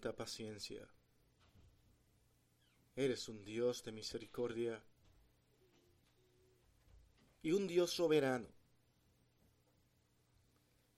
[0.00, 0.88] paciencia.
[2.94, 4.82] Eres un Dios de misericordia
[7.42, 8.48] y un Dios soberano.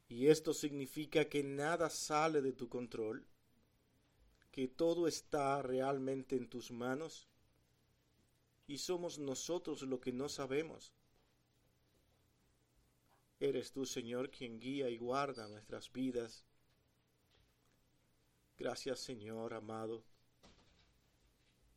[0.09, 3.27] Y esto significa que nada sale de tu control,
[4.51, 7.29] que todo está realmente en tus manos
[8.67, 10.93] y somos nosotros lo que no sabemos.
[13.41, 16.45] Eres tú, Señor, quien guía y guarda nuestras vidas.
[18.61, 20.05] Gracias, Señor amado,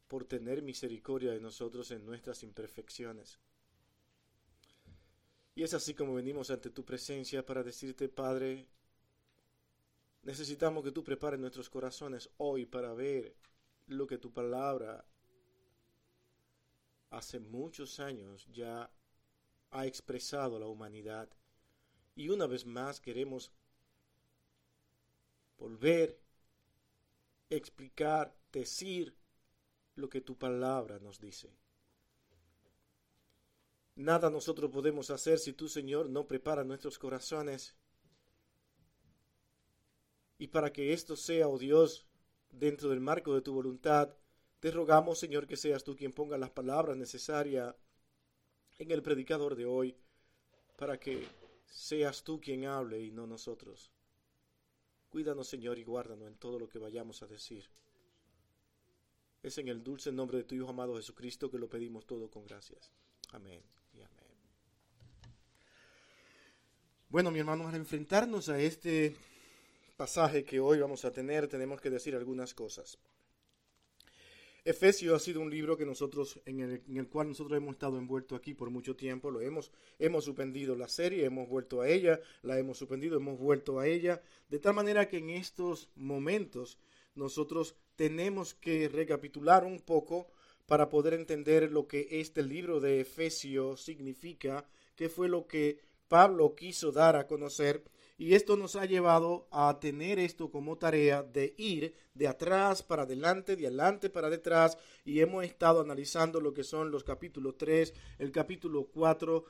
[0.09, 3.39] por tener misericordia de nosotros en nuestras imperfecciones.
[5.55, 8.67] Y es así como venimos ante tu presencia para decirte, Padre,
[10.23, 13.37] necesitamos que tú prepares nuestros corazones hoy para ver
[13.87, 15.05] lo que tu palabra
[17.11, 18.91] hace muchos años ya
[19.71, 21.29] ha expresado la humanidad.
[22.13, 23.53] Y una vez más queremos
[25.57, 26.22] volver,
[27.55, 29.15] explicar, decir
[29.95, 31.55] lo que tu palabra nos dice.
[33.95, 37.75] Nada nosotros podemos hacer si tú, Señor, no preparas nuestros corazones.
[40.39, 42.07] Y para que esto sea, oh Dios,
[42.49, 44.15] dentro del marco de tu voluntad,
[44.59, 47.75] te rogamos, Señor, que seas tú quien ponga las palabras necesarias
[48.79, 49.95] en el predicador de hoy,
[50.75, 51.27] para que
[51.65, 53.92] seas tú quien hable y no nosotros.
[55.13, 57.69] Cuídanos, Señor, y guárdanos en todo lo que vayamos a decir.
[59.43, 62.47] Es en el dulce nombre de tu Hijo amado Jesucristo que lo pedimos todo con
[62.47, 62.91] gracias.
[63.31, 63.61] Amén
[63.93, 64.25] y amén.
[67.09, 69.15] Bueno, mi hermano, al enfrentarnos a este
[69.95, 72.97] pasaje que hoy vamos a tener, tenemos que decir algunas cosas.
[74.65, 78.53] Efesios ha sido un libro que nosotros, en el, cual nosotros hemos estado envueltos aquí
[78.53, 82.77] por mucho tiempo, lo hemos, hemos suspendido la serie, hemos vuelto a ella, la hemos
[82.77, 86.79] suspendido, hemos vuelto a ella, de tal manera que en estos momentos
[87.13, 90.27] nosotros tenemos que recapitular un poco
[90.65, 94.65] para poder entender lo que este libro de Efesios significa,
[94.95, 97.83] qué fue lo que Pablo quiso dar a conocer
[98.17, 103.03] y esto nos ha llevado a tener esto como tarea de ir de atrás para
[103.03, 104.77] adelante, de adelante para detrás.
[105.03, 109.45] Y hemos estado analizando lo que son los capítulos 3, el capítulo 4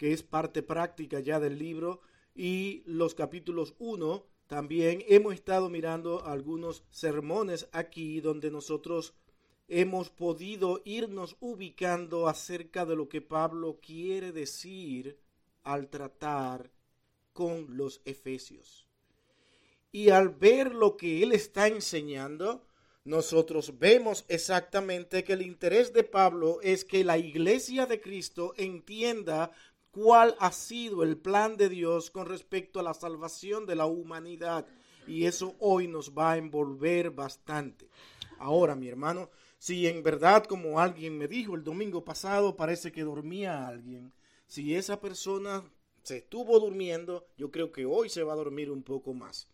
[0.00, 2.00] que es parte práctica ya del libro
[2.34, 9.12] y los capítulos 1 también hemos estado mirando algunos sermones aquí donde nosotros
[9.68, 15.18] hemos podido irnos ubicando acerca de lo que Pablo quiere decir
[15.64, 16.70] al tratar
[17.40, 18.86] con los efesios.
[19.90, 22.66] Y al ver lo que él está enseñando,
[23.02, 29.52] nosotros vemos exactamente que el interés de Pablo es que la iglesia de Cristo entienda
[29.90, 34.66] cuál ha sido el plan de Dios con respecto a la salvación de la humanidad.
[35.06, 37.88] Y eso hoy nos va a envolver bastante.
[38.38, 43.02] Ahora, mi hermano, si en verdad, como alguien me dijo el domingo pasado, parece que
[43.02, 44.12] dormía alguien,
[44.46, 45.64] si esa persona
[46.02, 49.48] se estuvo durmiendo, yo creo que hoy se va a dormir un poco más.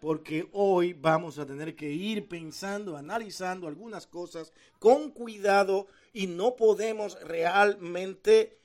[0.00, 6.56] Porque hoy vamos a tener que ir pensando, analizando algunas cosas con cuidado y no
[6.56, 8.58] podemos realmente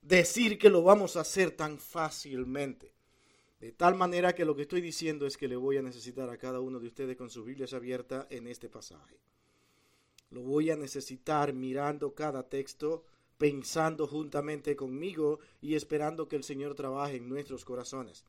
[0.00, 2.94] decir que lo vamos a hacer tan fácilmente.
[3.60, 6.36] De tal manera que lo que estoy diciendo es que le voy a necesitar a
[6.36, 9.18] cada uno de ustedes con sus Biblias abiertas en este pasaje.
[10.30, 13.04] Lo voy a necesitar mirando cada texto,
[13.38, 18.24] pensando juntamente conmigo y esperando que el Señor trabaje en nuestros corazones.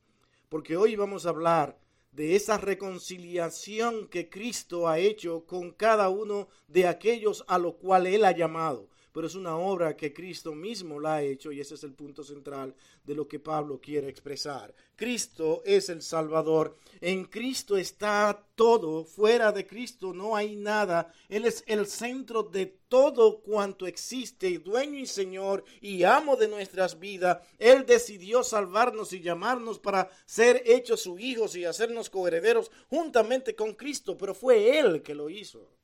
[0.49, 1.79] Porque hoy vamos a hablar
[2.11, 8.15] de esa reconciliación que Cristo ha hecho con cada uno de aquellos a los cuales
[8.15, 11.75] Él ha llamado pero es una obra que Cristo mismo la ha hecho y ese
[11.75, 14.75] es el punto central de lo que Pablo quiere expresar.
[14.97, 21.45] Cristo es el Salvador, en Cristo está todo, fuera de Cristo no hay nada, Él
[21.45, 27.37] es el centro de todo cuanto existe, dueño y Señor y amo de nuestras vidas.
[27.57, 33.75] Él decidió salvarnos y llamarnos para ser hechos sus hijos y hacernos coherederos juntamente con
[33.75, 35.74] Cristo, pero fue Él que lo hizo.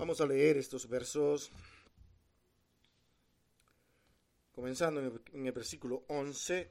[0.00, 1.50] Vamos a leer estos versos,
[4.50, 6.70] comenzando en el, versículo 11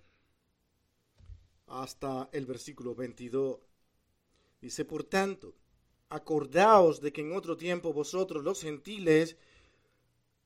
[1.67, 3.59] hasta el versículo 22.
[4.59, 5.53] Dice, por tanto,
[6.09, 9.37] acordaos de que en otro tiempo vosotros los gentiles,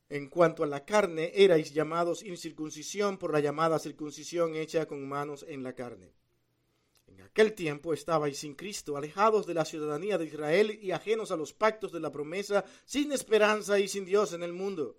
[0.10, 5.46] en cuanto a la carne, erais llamados incircuncisión por la llamada circuncisión hecha con manos
[5.48, 6.12] en la carne
[7.14, 11.36] en aquel tiempo estabais sin Cristo, alejados de la ciudadanía de Israel y ajenos a
[11.36, 14.98] los pactos de la promesa, sin esperanza y sin Dios en el mundo.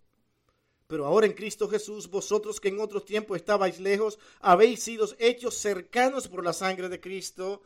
[0.87, 5.57] Pero ahora en Cristo Jesús, vosotros que en otro tiempo estabais lejos, habéis sido hechos
[5.57, 7.63] cercanos por la sangre de Cristo,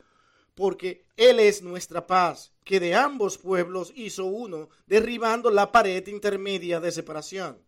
[0.54, 6.80] porque Él es nuestra paz, que de ambos pueblos hizo uno, derribando la pared intermedia
[6.80, 7.67] de separación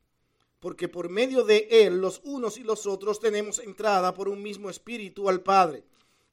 [0.61, 4.69] porque por medio de él los unos y los otros tenemos entrada por un mismo
[4.69, 5.83] espíritu al Padre.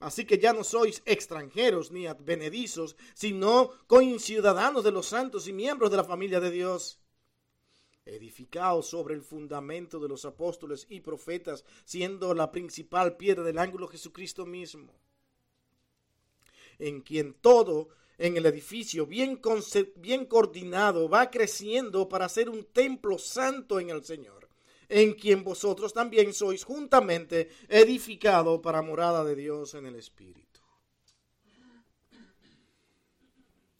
[0.00, 5.90] Así que ya no sois extranjeros ni advenedizos, sino coinciudadanos de los santos y miembros
[5.90, 7.00] de la familia de Dios.
[8.04, 13.88] Edificaos sobre el fundamento de los apóstoles y profetas, siendo la principal piedra del ángulo
[13.88, 14.92] Jesucristo mismo,
[16.78, 17.88] en quien todo
[18.18, 19.40] en el edificio, bien,
[19.96, 24.48] bien coordinado, va creciendo para ser un templo santo en el Señor,
[24.88, 30.60] en quien vosotros también sois juntamente edificado para morada de Dios en el Espíritu.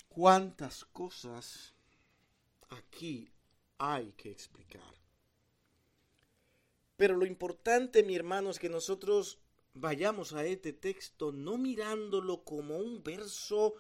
[0.09, 1.75] ¿Cuántas cosas
[2.69, 3.29] aquí
[3.79, 4.95] hay que explicar?
[6.97, 9.39] Pero lo importante, mi hermano, es que nosotros
[9.75, 13.75] vayamos a este texto no mirándolo como un verso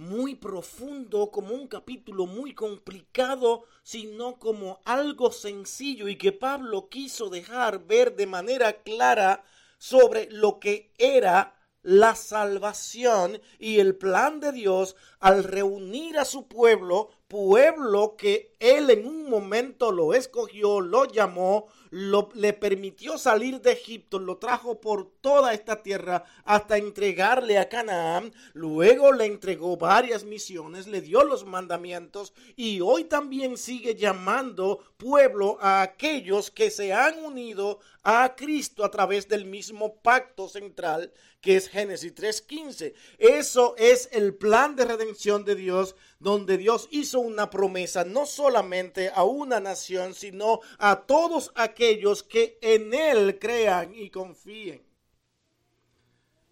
[0.00, 7.28] muy profundo, como un capítulo muy complicado, sino como algo sencillo y que Pablo quiso
[7.28, 9.44] dejar ver de manera clara
[9.76, 16.48] sobre lo que era la salvación y el plan de Dios al reunir a su
[16.48, 23.70] pueblo, pueblo que él en un momento lo escogió, lo llamó, le permitió salir de
[23.70, 30.24] Egipto, lo trajo por toda esta tierra hasta entregarle a Canaán, luego le entregó varias
[30.24, 36.92] misiones, le dio los mandamientos y hoy también sigue llamando pueblo a aquellos que se
[36.92, 42.92] han unido a Cristo a través del mismo pacto central que es Génesis 3.15.
[43.18, 49.10] Eso es el plan de redención de Dios, donde Dios hizo una promesa no solamente
[49.12, 54.82] a una nación, sino a todos aquellos que en Él crean y confíen.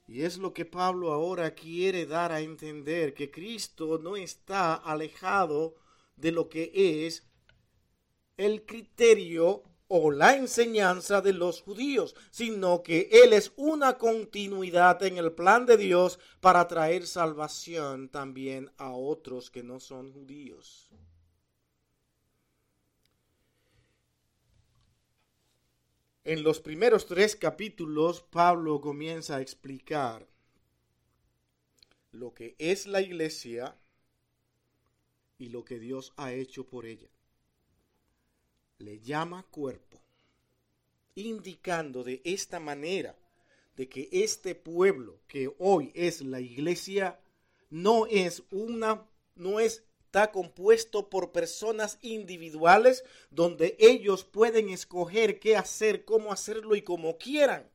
[0.08, 5.76] Y es lo que Pablo ahora quiere dar a entender, que Cristo no está alejado
[6.16, 6.72] de lo que
[7.06, 7.28] es
[8.38, 15.16] el criterio o la enseñanza de los judíos, sino que Él es una continuidad en
[15.16, 20.90] el plan de Dios para traer salvación también a otros que no son judíos.
[26.24, 30.28] En los primeros tres capítulos, Pablo comienza a explicar
[32.12, 33.74] lo que es la iglesia
[35.38, 37.08] y lo que Dios ha hecho por ella
[38.78, 40.00] le llama cuerpo,
[41.14, 43.16] indicando de esta manera
[43.76, 47.20] de que este pueblo que hoy es la iglesia
[47.70, 56.04] no es una no está compuesto por personas individuales donde ellos pueden escoger qué hacer,
[56.04, 57.70] cómo hacerlo y como quieran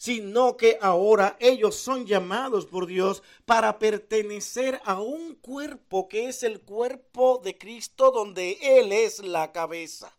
[0.00, 6.42] sino que ahora ellos son llamados por Dios para pertenecer a un cuerpo que es
[6.42, 10.16] el cuerpo de Cristo donde Él es la cabeza.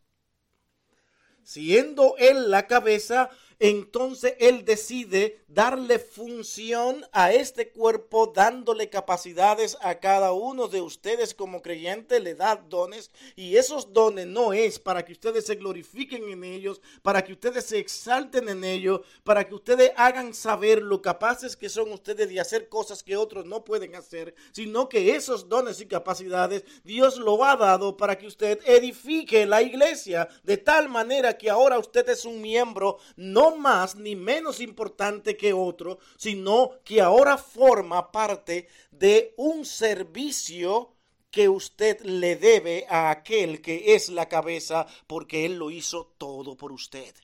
[1.41, 3.31] Siendo Él la cabeza,
[3.63, 11.35] entonces Él decide darle función a este cuerpo, dándole capacidades a cada uno de ustedes
[11.35, 16.27] como creyente, le da dones y esos dones no es para que ustedes se glorifiquen
[16.29, 20.99] en ellos, para que ustedes se exalten en ellos, para que ustedes hagan saber lo
[21.03, 25.47] capaces que son ustedes de hacer cosas que otros no pueden hacer, sino que esos
[25.49, 30.89] dones y capacidades Dios lo ha dado para que usted edifique la iglesia de tal
[30.89, 36.71] manera que ahora usted es un miembro no más ni menos importante que otro, sino
[36.83, 40.93] que ahora forma parte de un servicio
[41.29, 46.57] que usted le debe a aquel que es la cabeza porque Él lo hizo todo
[46.57, 47.15] por usted.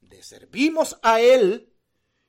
[0.00, 1.72] Le servimos a Él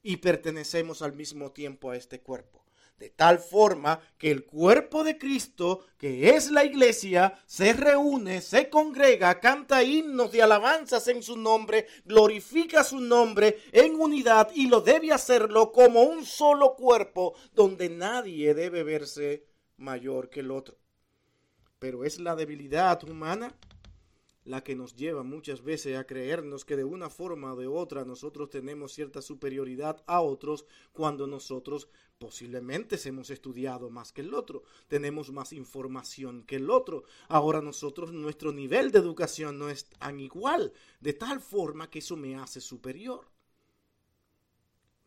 [0.02, 2.63] y pertenecemos al mismo tiempo a este cuerpo
[2.98, 8.70] de tal forma que el cuerpo de Cristo, que es la iglesia, se reúne, se
[8.70, 14.82] congrega, canta himnos de alabanzas en su nombre, glorifica su nombre en unidad y lo
[14.82, 19.46] debe hacerlo como un solo cuerpo donde nadie debe verse
[19.78, 20.78] mayor que el otro.
[21.80, 23.54] Pero es la debilidad humana
[24.46, 28.06] la que nos lleva muchas veces a creernos que de una forma o de otra
[28.06, 34.64] nosotros tenemos cierta superioridad a otros cuando nosotros posiblemente hemos estudiado más que el otro,
[34.88, 37.04] tenemos más información que el otro.
[37.28, 40.72] Ahora nosotros nuestro nivel de educación no es tan igual,
[41.02, 43.34] de tal forma que eso me hace superior.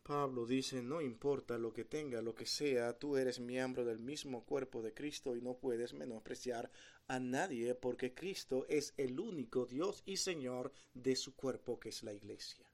[0.03, 4.45] Pablo dice, no importa lo que tenga, lo que sea, tú eres miembro del mismo
[4.45, 6.71] cuerpo de Cristo y no puedes menospreciar
[7.07, 12.03] a nadie porque Cristo es el único Dios y Señor de su cuerpo que es
[12.03, 12.65] la iglesia.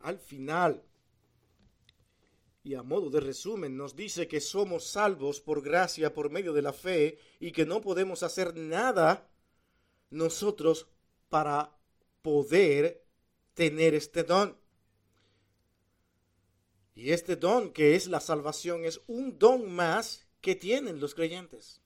[0.00, 0.82] Al final,
[2.62, 6.62] y a modo de resumen, nos dice que somos salvos por gracia, por medio de
[6.62, 9.28] la fe, y que no podemos hacer nada
[10.10, 10.86] nosotros
[11.28, 11.76] para
[12.22, 13.04] poder
[13.54, 14.56] tener este don.
[16.94, 21.80] Y este don que es la salvación es un don más que tienen los creyentes.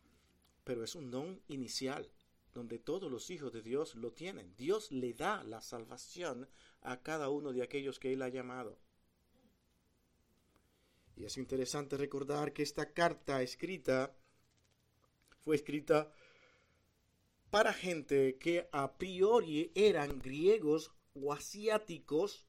[0.64, 2.10] Pero es un don inicial,
[2.52, 4.54] donde todos los hijos de Dios lo tienen.
[4.56, 6.48] Dios le da la salvación
[6.82, 8.78] a cada uno de aquellos que Él ha llamado.
[11.16, 14.16] Y es interesante recordar que esta carta escrita
[15.44, 16.12] fue escrita
[17.50, 22.46] para gente que a priori eran griegos o asiáticos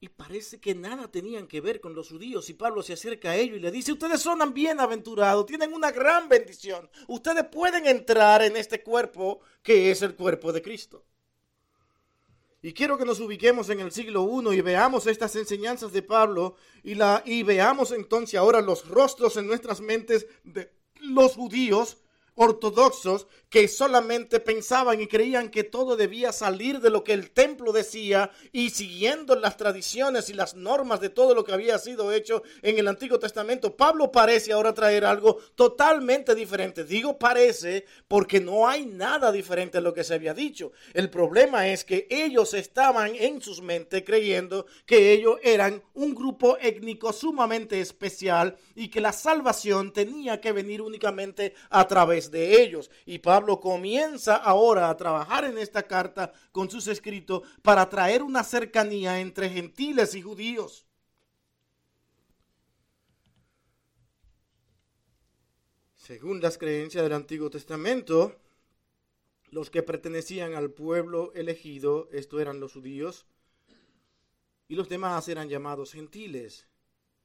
[0.00, 2.48] y parece que nada tenían que ver con los judíos.
[2.50, 6.28] Y Pablo se acerca a ellos y le dice, ustedes son bienaventurados, tienen una gran
[6.28, 6.88] bendición.
[7.08, 11.04] Ustedes pueden entrar en este cuerpo que es el cuerpo de Cristo.
[12.62, 16.56] Y quiero que nos ubiquemos en el siglo I y veamos estas enseñanzas de Pablo
[16.82, 21.98] y, la, y veamos entonces ahora los rostros en nuestras mentes de los judíos
[22.34, 27.72] ortodoxos que solamente pensaban y creían que todo debía salir de lo que el templo
[27.72, 32.42] decía y siguiendo las tradiciones y las normas de todo lo que había sido hecho
[32.62, 33.76] en el Antiguo Testamento.
[33.76, 36.84] Pablo parece ahora traer algo totalmente diferente.
[36.84, 40.72] Digo parece porque no hay nada diferente a lo que se había dicho.
[40.92, 46.58] El problema es que ellos estaban en sus mentes creyendo que ellos eran un grupo
[46.60, 52.90] étnico sumamente especial y que la salvación tenía que venir únicamente a través de ellos.
[53.06, 58.44] Y Pablo comienza ahora a trabajar en esta carta con sus escritos para traer una
[58.44, 60.86] cercanía entre gentiles y judíos.
[65.94, 68.40] Según las creencias del Antiguo Testamento,
[69.50, 73.26] los que pertenecían al pueblo elegido, esto eran los judíos,
[74.68, 76.66] y los demás eran llamados gentiles.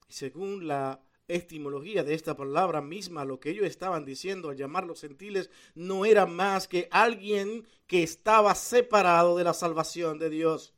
[0.07, 5.49] Según la etimología de esta palabra misma, lo que ellos estaban diciendo al llamarlos gentiles,
[5.75, 10.73] no era más que alguien que estaba separado de la salvación de Dios.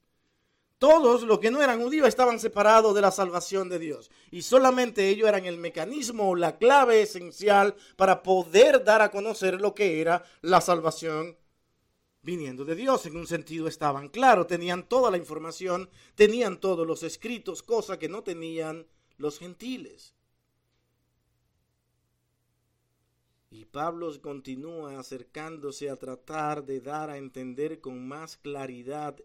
[0.78, 4.12] Todos los que no eran judíos estaban separados de la salvación de Dios.
[4.30, 9.74] Y solamente ellos eran el mecanismo, la clave esencial para poder dar a conocer lo
[9.74, 11.38] que era la salvación
[12.22, 13.06] viniendo de Dios.
[13.06, 18.10] En un sentido estaban claros, tenían toda la información, tenían todos los escritos, cosa que
[18.10, 18.86] no tenían
[19.18, 20.15] los gentiles.
[23.58, 29.16] Y Pablo continúa acercándose a tratar de dar a entender con más claridad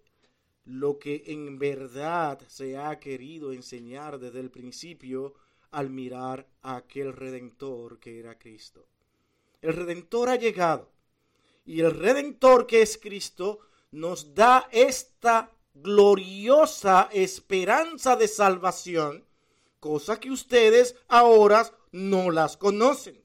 [0.64, 5.34] lo que en verdad se ha querido enseñar desde el principio
[5.72, 8.87] al mirar a aquel redentor que era Cristo.
[9.62, 10.92] El redentor ha llegado
[11.66, 13.58] y el redentor que es Cristo
[13.90, 19.25] nos da esta gloriosa esperanza de salvación,
[19.80, 23.20] cosa que ustedes ahora no las conocen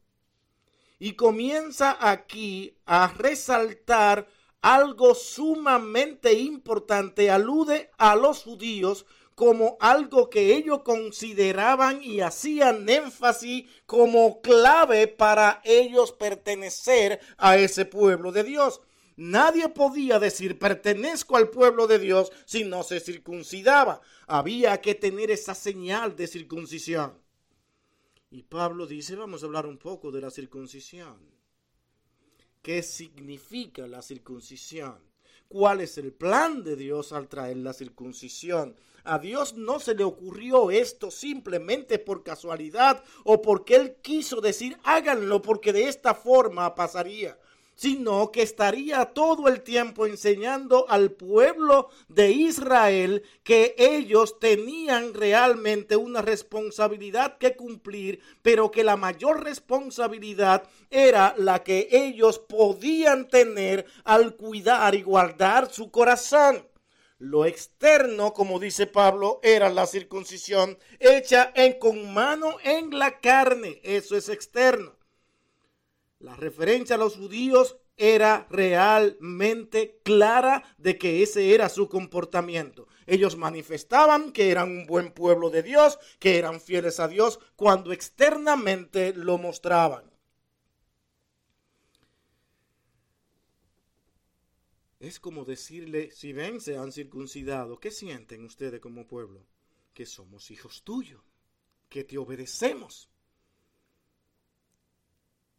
[1.00, 4.28] y comienza aquí a resaltar
[4.62, 13.66] algo sumamente importante, alude a los judíos como algo que ellos consideraban y hacían énfasis
[13.86, 18.82] como clave para ellos pertenecer a ese pueblo de Dios.
[19.18, 24.02] Nadie podía decir pertenezco al pueblo de Dios si no se circuncidaba.
[24.26, 27.25] Había que tener esa señal de circuncisión.
[28.36, 31.16] Y Pablo dice, vamos a hablar un poco de la circuncisión.
[32.62, 34.98] ¿Qué significa la circuncisión?
[35.48, 38.76] ¿Cuál es el plan de Dios al traer la circuncisión?
[39.06, 44.78] A Dios no se le ocurrió esto simplemente por casualidad o porque Él quiso decir
[44.84, 47.40] háganlo porque de esta forma pasaría
[47.76, 55.96] sino que estaría todo el tiempo enseñando al pueblo de Israel que ellos tenían realmente
[55.96, 63.86] una responsabilidad que cumplir, pero que la mayor responsabilidad era la que ellos podían tener
[64.04, 66.68] al cuidar y guardar su corazón.
[67.18, 73.80] Lo externo, como dice Pablo, era la circuncisión hecha en con mano en la carne.
[73.84, 74.96] Eso es externo.
[76.20, 82.88] La referencia a los judíos era realmente clara de que ese era su comportamiento.
[83.06, 87.92] Ellos manifestaban que eran un buen pueblo de Dios, que eran fieles a Dios, cuando
[87.92, 90.12] externamente lo mostraban.
[95.00, 99.46] Es como decirle, si ven, se han circuncidado, ¿qué sienten ustedes como pueblo?
[99.94, 101.22] Que somos hijos tuyos,
[101.90, 103.10] que te obedecemos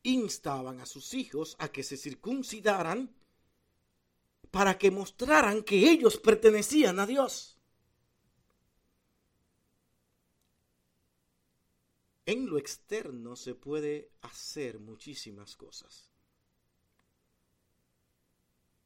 [0.07, 3.15] instaban a sus hijos a que se circuncidaran
[4.51, 7.57] para que mostraran que ellos pertenecían a Dios.
[12.25, 16.11] En lo externo se puede hacer muchísimas cosas.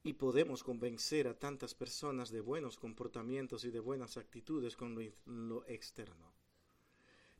[0.02, 5.64] Y podemos convencer a tantas personas de buenos comportamientos y de buenas actitudes con lo,
[5.66, 6.32] externo.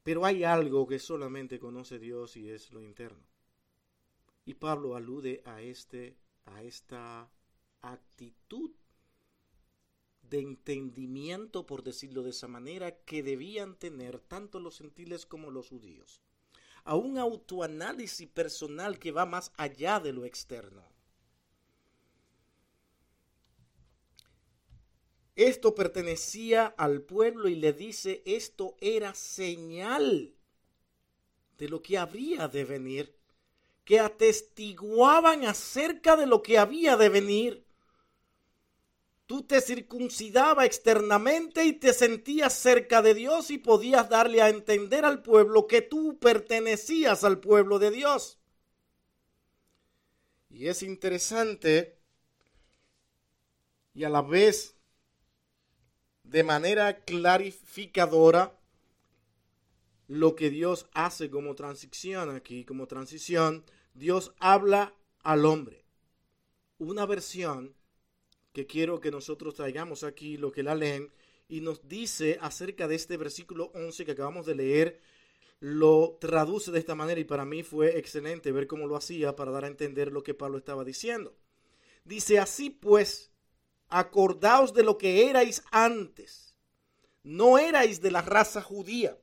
[0.02, 3.29] Pero hay algo que solamente conoce Dios y es lo interno.
[4.44, 6.16] Y Pablo alude a, este,
[6.46, 7.30] a esta
[7.82, 8.70] actitud
[10.22, 15.68] de entendimiento, por decirlo de esa manera, que debían tener tanto los gentiles como los
[15.68, 16.22] judíos.
[16.84, 20.88] A un autoanálisis personal que va más allá de lo externo.
[25.36, 30.34] Esto pertenecía al pueblo y le dice, esto era señal
[31.56, 33.19] de lo que habría de venir
[33.84, 37.66] que atestiguaban acerca de lo que había de venir.
[39.26, 45.04] Tú te circuncidaba externamente y te sentías cerca de Dios y podías darle a entender
[45.04, 48.40] al pueblo que tú pertenecías al pueblo de Dios.
[50.48, 52.00] Y es interesante
[53.94, 54.76] y a la vez
[56.24, 58.59] de manera clarificadora
[60.10, 63.64] lo que Dios hace como transición aquí, como transición,
[63.94, 65.84] Dios habla al hombre.
[66.78, 67.76] Una versión
[68.52, 71.12] que quiero que nosotros traigamos aquí, lo que la leen,
[71.46, 75.00] y nos dice acerca de este versículo 11 que acabamos de leer,
[75.60, 79.52] lo traduce de esta manera y para mí fue excelente ver cómo lo hacía para
[79.52, 81.36] dar a entender lo que Pablo estaba diciendo.
[82.02, 83.30] Dice, así pues,
[83.86, 86.56] acordaos de lo que erais antes.
[87.22, 89.16] No erais de la raza judía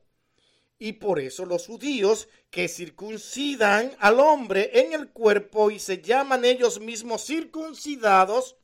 [0.78, 6.44] y por eso los judíos que circuncidan al hombre en el cuerpo y se llaman
[6.44, 8.56] ellos mismos circuncidados,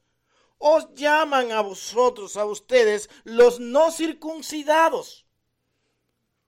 [0.59, 5.24] os llaman a vosotros, a ustedes, los no circuncidados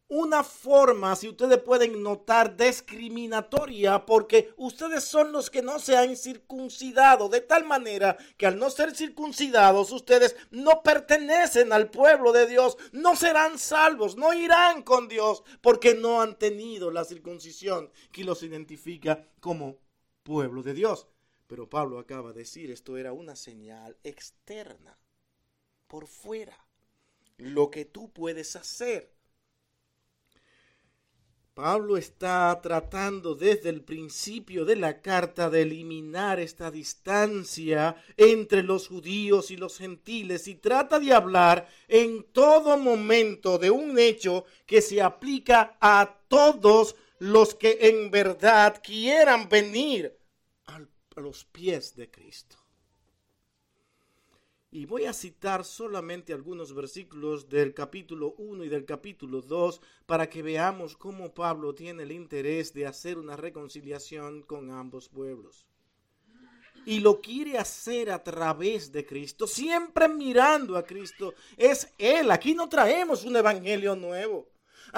[0.08, 6.16] una forma, si ustedes pueden notar, discriminatoria, porque ustedes son los que no se han
[6.16, 12.46] circuncidado, de tal manera que al no ser circuncidados, ustedes no pertenecen al pueblo de
[12.46, 18.24] Dios, no serán salvos, no irán con Dios, porque no han tenido la circuncisión que
[18.24, 19.78] los identifica como
[20.22, 21.08] pueblo de Dios.
[21.48, 24.98] Pero Pablo acaba de decir, esto era una señal externa,
[25.88, 26.64] por fuera,
[27.38, 29.15] lo que tú puedes hacer
[31.56, 38.88] Pablo está tratando desde el principio de la carta de eliminar esta distancia entre los
[38.88, 44.82] judíos y los gentiles y trata de hablar en todo momento de un hecho que
[44.82, 50.14] se aplica a todos los que en verdad quieran venir
[50.66, 50.78] a
[51.18, 52.65] los pies de Cristo.
[54.76, 60.28] Y voy a citar solamente algunos versículos del capítulo 1 y del capítulo 2 para
[60.28, 65.66] que veamos cómo Pablo tiene el interés de hacer una reconciliación con ambos pueblos.
[66.84, 71.32] Y lo quiere hacer a través de Cristo, siempre mirando a Cristo.
[71.56, 72.30] Es Él.
[72.30, 74.46] Aquí no traemos un evangelio nuevo.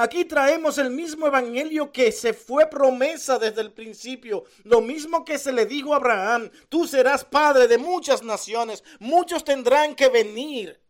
[0.00, 4.44] Aquí traemos el mismo evangelio que se fue promesa desde el principio.
[4.62, 9.42] Lo mismo que se le dijo a Abraham, tú serás padre de muchas naciones, muchos
[9.42, 10.80] tendrán que venir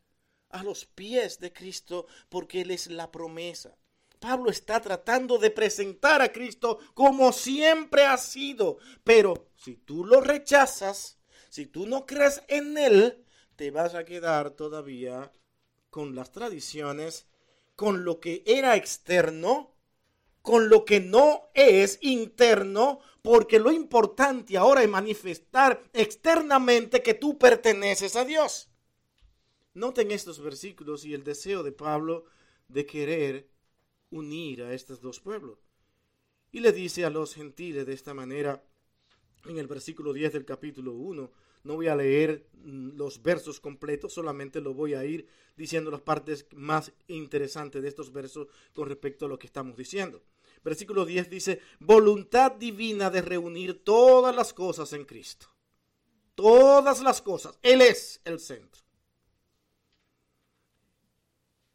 [0.51, 3.79] a los pies de Cristo porque Él es la promesa.
[4.21, 10.21] Pablo está tratando de presentar a Cristo como siempre ha sido, pero si tú lo
[10.21, 11.19] rechazas,
[11.49, 13.25] si tú no crees en Él,
[13.57, 15.33] te vas a quedar todavía
[15.89, 17.27] con las tradiciones
[17.79, 19.73] con lo que era externo,
[20.43, 27.39] con lo que no es interno, porque lo importante ahora es manifestar externamente que tú
[27.39, 28.69] perteneces a Dios.
[29.75, 32.25] Noten estos versículos y el deseo de Pablo
[32.67, 33.49] de querer
[34.11, 35.61] unir a estos dos pueblos.
[36.51, 38.65] Y le dice a los gentiles de esta manera,
[39.45, 41.31] en el versículo 10 del capítulo 1,
[41.69, 46.01] no voy a leer mm, los versos completos, solamente lo voy a ir diciendo las
[46.01, 50.23] partes más interesantes de estos versos con respecto a lo que estamos diciendo.
[50.65, 55.47] Versículo 10 dice, voluntad divina de reunir todas las cosas en Cristo.
[56.35, 57.59] Todas las cosas.
[57.61, 58.83] Él es el centro.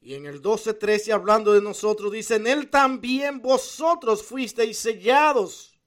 [0.02, 5.80] Y en el 12:13 hablando de nosotros dice, en Él también vosotros fuisteis sellados.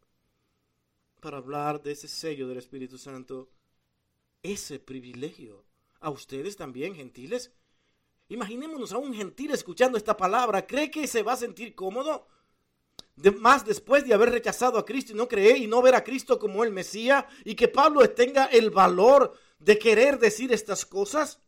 [1.21, 3.51] Para hablar de ese sello del Espíritu Santo,
[4.53, 5.65] ese privilegio.
[6.01, 7.53] A ustedes también, gentiles.
[8.29, 10.67] Imaginémonos a un gentil escuchando esta palabra.
[10.67, 12.27] ¿Cree que se va a sentir cómodo?
[13.39, 16.39] más después de haber rechazado a Cristo y no creer y no ver a Cristo
[16.39, 21.41] como el Mesías y que Pablo tenga el valor de querer decir estas cosas.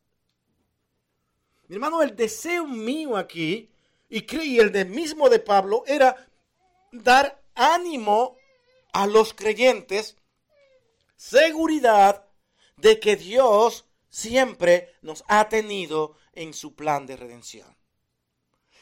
[1.69, 3.71] Mi hermano, el deseo mío aquí,
[4.09, 6.17] y creí el mismo de Pablo, era
[6.91, 8.37] dar ánimo
[8.95, 10.17] a los creyentes,
[11.17, 12.28] seguridad
[12.79, 17.77] de que Dios siempre nos ha tenido en su plan de redención.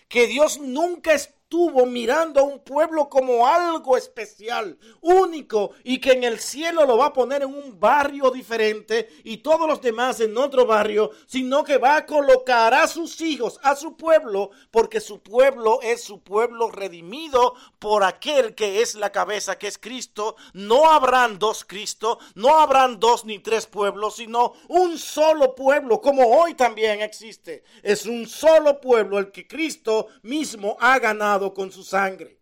[0.09, 6.11] Que Dios nunca es estuvo mirando a un pueblo como algo especial, único, y que
[6.11, 10.19] en el cielo lo va a poner en un barrio diferente y todos los demás
[10.19, 15.01] en otro barrio, sino que va a colocar a sus hijos, a su pueblo, porque
[15.01, 20.35] su pueblo es su pueblo redimido por aquel que es la cabeza, que es Cristo.
[20.53, 26.27] No habrán dos Cristo, no habrán dos ni tres pueblos, sino un solo pueblo, como
[26.27, 27.63] hoy también existe.
[27.85, 32.39] Es un solo pueblo el que Cristo mismo ha ganado con su sangre.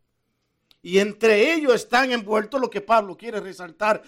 [0.83, 4.03] Y entre ellos están envueltos lo que Pablo quiere resaltar.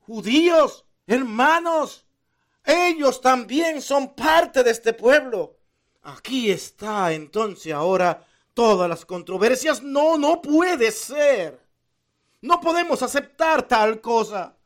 [0.00, 2.04] Judíos, hermanos,
[2.64, 5.56] ellos también son parte de este pueblo.
[6.02, 9.82] Aquí está entonces ahora todas las controversias.
[9.82, 11.60] No, no puede ser.
[12.40, 14.56] No podemos aceptar tal cosa.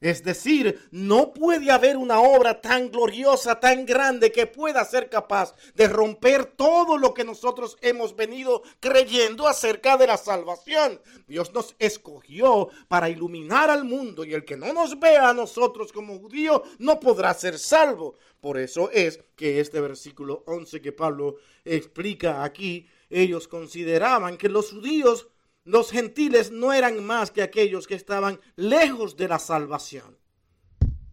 [0.00, 5.54] Es decir, no puede haber una obra tan gloriosa, tan grande, que pueda ser capaz
[5.74, 11.00] de romper todo lo que nosotros hemos venido creyendo acerca de la salvación.
[11.26, 15.92] Dios nos escogió para iluminar al mundo y el que no nos vea a nosotros
[15.92, 18.16] como judíos no podrá ser salvo.
[18.42, 24.72] Por eso es que este versículo 11 que Pablo explica aquí, ellos consideraban que los
[24.72, 25.28] judíos
[25.66, 30.16] los gentiles no eran más que aquellos que estaban lejos de la salvación.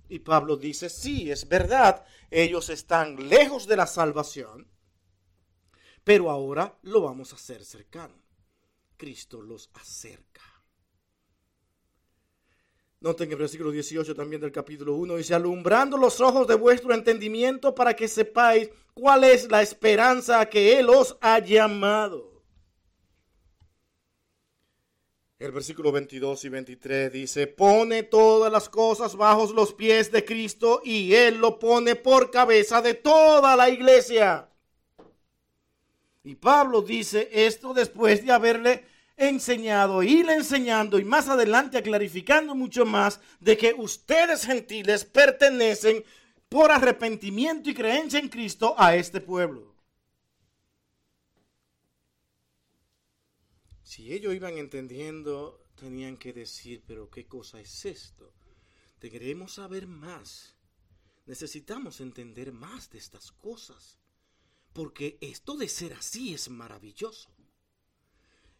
[0.08, 4.68] Y Pablo dice, sí, es verdad, ellos están lejos de la salvación,
[6.04, 8.14] pero ahora lo vamos a hacer cercano.
[8.96, 10.42] Cristo los acerca.
[13.00, 16.94] Noten que el versículo 18 también del capítulo 1 dice, alumbrando los ojos de vuestro
[16.94, 22.33] entendimiento para que sepáis cuál es la esperanza que Él os ha llamado
[25.44, 30.82] El versículo 22 y 23 dice, pone todas las cosas bajo los pies de Cristo
[30.86, 34.48] y Él lo pone por cabeza de toda la iglesia.
[36.24, 38.86] Y Pablo dice esto después de haberle
[39.18, 46.06] enseñado, irle enseñando y más adelante clarificando mucho más de que ustedes gentiles pertenecen
[46.48, 49.73] por arrepentimiento y creencia en Cristo a este pueblo.
[53.94, 58.34] Si ellos iban entendiendo, tenían que decir, pero ¿qué cosa es esto?
[58.98, 60.58] Te queremos saber más.
[61.28, 64.00] Necesitamos entender más de estas cosas.
[64.74, 67.33] Porque esto de ser así es maravilloso.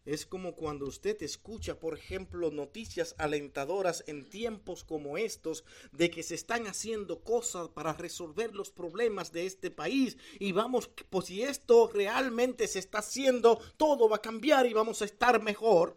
[0.04, 6.22] Es como cuando usted escucha, por ejemplo, noticias alentadoras en tiempos como estos de que
[6.22, 11.42] se están haciendo cosas para resolver los problemas de este país y vamos, pues si
[11.42, 15.96] esto realmente se está haciendo, todo va a cambiar y vamos a estar mejor.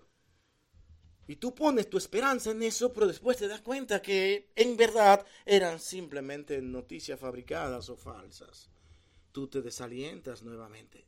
[1.28, 5.26] Y tú pones tu esperanza en eso, pero después te das cuenta que en verdad
[5.46, 8.70] eran simplemente noticias fabricadas o falsas.
[9.34, 11.07] Tú te desalientas nuevamente.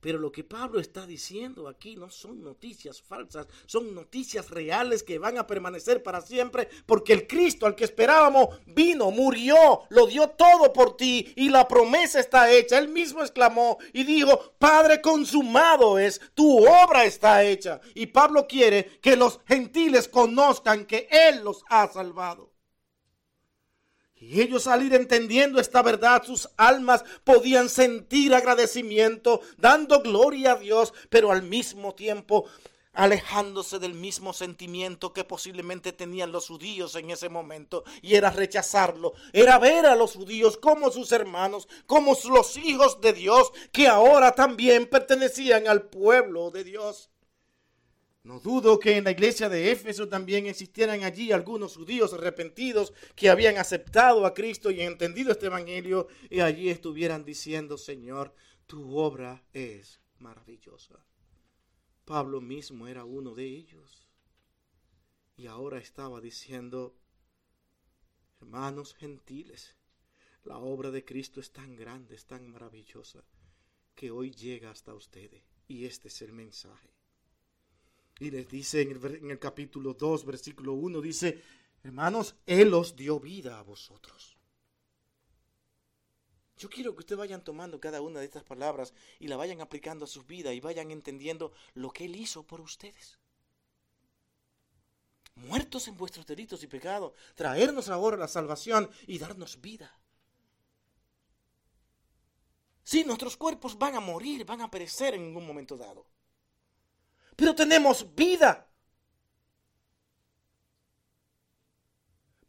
[0.00, 5.18] Pero lo que Pablo está diciendo aquí no son noticias falsas, son noticias reales que
[5.18, 10.30] van a permanecer para siempre, porque el Cristo al que esperábamos vino, murió, lo dio
[10.30, 12.78] todo por ti y la promesa está hecha.
[12.78, 17.80] Él mismo exclamó y dijo, Padre, consumado es, tu obra está hecha.
[17.94, 22.49] Y Pablo quiere que los gentiles conozcan que Él los ha salvado.
[24.20, 30.56] Y ellos al ir entendiendo esta verdad, sus almas podían sentir agradecimiento, dando gloria a
[30.56, 32.44] Dios, pero al mismo tiempo
[32.92, 39.14] alejándose del mismo sentimiento que posiblemente tenían los judíos en ese momento, y era rechazarlo,
[39.32, 44.34] era ver a los judíos como sus hermanos, como los hijos de Dios, que ahora
[44.34, 47.08] también pertenecían al pueblo de Dios.
[48.22, 53.30] No dudo que en la iglesia de Éfeso también existieran allí algunos judíos arrepentidos que
[53.30, 58.34] habían aceptado a Cristo y entendido este evangelio y allí estuvieran diciendo, Señor,
[58.66, 61.02] tu obra es maravillosa.
[62.04, 64.06] Pablo mismo era uno de ellos.
[65.38, 66.94] Y ahora estaba diciendo,
[68.42, 69.76] hermanos gentiles,
[70.44, 73.24] la obra de Cristo es tan grande, es tan maravillosa,
[73.94, 75.42] que hoy llega hasta ustedes.
[75.68, 76.99] Y este es el mensaje.
[78.20, 81.42] Y les dice en el, en el capítulo 2, versículo 1, dice,
[81.82, 84.36] hermanos, Él os dio vida a vosotros.
[86.58, 90.04] Yo quiero que ustedes vayan tomando cada una de estas palabras y la vayan aplicando
[90.04, 93.18] a sus vidas y vayan entendiendo lo que Él hizo por ustedes.
[95.36, 99.98] Muertos en vuestros delitos y pecados, traernos ahora la salvación y darnos vida.
[102.82, 106.06] Sí, nuestros cuerpos van a morir, van a perecer en ningún momento dado.
[107.40, 108.70] Pero tenemos vida.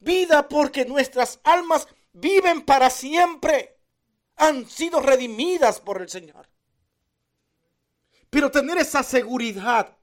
[0.02, 3.80] Vida porque nuestras almas viven para siempre
[4.36, 6.50] han sido redimidas por el Señor.
[8.30, 9.98] Pero tener esa seguridad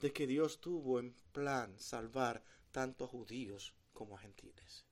[0.00, 4.86] de que Dios tuvo en plan salvar tanto a judíos como a gentiles.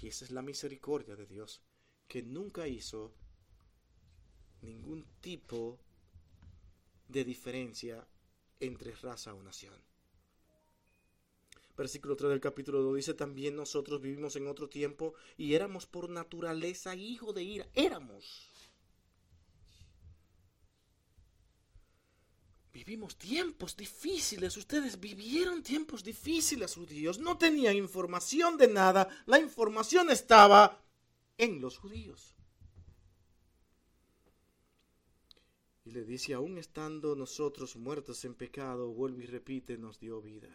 [0.00, 1.62] Y esa es la misericordia de Dios,
[2.08, 3.14] que nunca hizo
[4.62, 5.91] ningún tipo de
[7.24, 8.06] diferencia
[8.58, 9.74] entre raza o nación.
[11.76, 16.10] Versículo 3 del capítulo 2 dice, también nosotros vivimos en otro tiempo y éramos por
[16.10, 17.66] naturaleza hijos de ira.
[17.74, 18.48] Éramos.
[22.72, 24.56] Vivimos tiempos difíciles.
[24.56, 27.18] Ustedes vivieron tiempos difíciles, judíos.
[27.18, 29.08] No tenían información de nada.
[29.26, 30.82] La información estaba
[31.36, 32.34] en los judíos.
[35.92, 40.48] Le dice, aún estando nosotros muertos en pecado, vuelve y repite, nos dio vida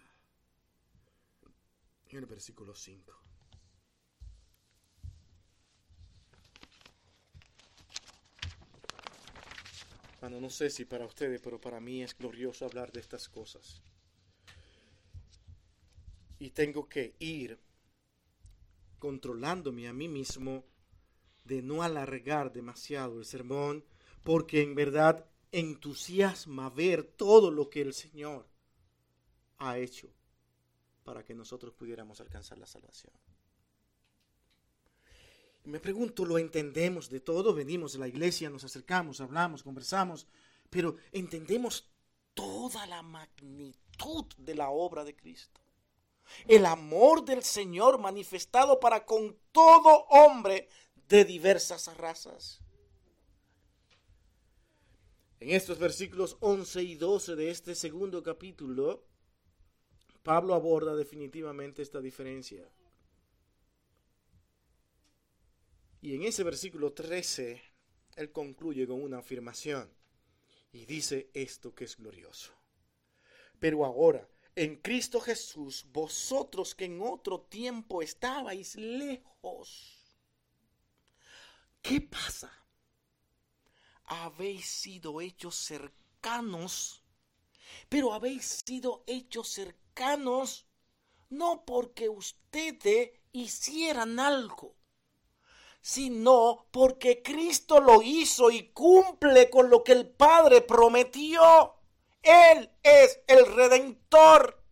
[2.10, 3.14] en el versículo 5.
[10.22, 13.84] Bueno, no sé si para ustedes, pero para mí es glorioso hablar de estas cosas.
[16.40, 17.60] Y tengo que ir
[18.98, 20.66] controlándome a mí mismo
[21.44, 23.86] de no alargar demasiado el sermón,
[24.28, 28.46] porque en verdad entusiasma ver todo lo que el Señor
[29.58, 30.10] ha hecho
[31.06, 33.14] para que nosotros pudiéramos alcanzar la salvación.
[35.64, 37.54] Me pregunto, ¿lo entendemos de todo?
[37.54, 40.28] Venimos de la iglesia, nos acercamos, hablamos, conversamos,
[40.70, 41.90] pero ¿entendemos
[42.34, 45.62] toda la magnitud de la obra de Cristo?
[46.46, 50.68] El amor del Señor manifestado para con todo hombre
[51.08, 52.60] de diversas razas.
[55.40, 59.06] En estos versículos 11 y 12 de este segundo capítulo,
[60.24, 62.68] Pablo aborda definitivamente esta diferencia.
[66.02, 67.62] Y en ese versículo 13,
[68.16, 69.90] él concluye con una afirmación
[70.72, 72.52] y dice esto que es glorioso.
[73.60, 80.20] Pero ahora, en Cristo Jesús, vosotros que en otro tiempo estabais lejos,
[81.84, 82.52] ¿qué pasa?
[84.08, 87.04] Habéis sido hechos cercanos,
[87.90, 90.68] pero habéis sido hechos cercanos
[91.30, 94.76] no porque ustedes hicieran algo,
[95.82, 101.76] sino porque Cristo lo hizo y cumple con lo que el Padre prometió.
[102.22, 104.64] Él es el redentor.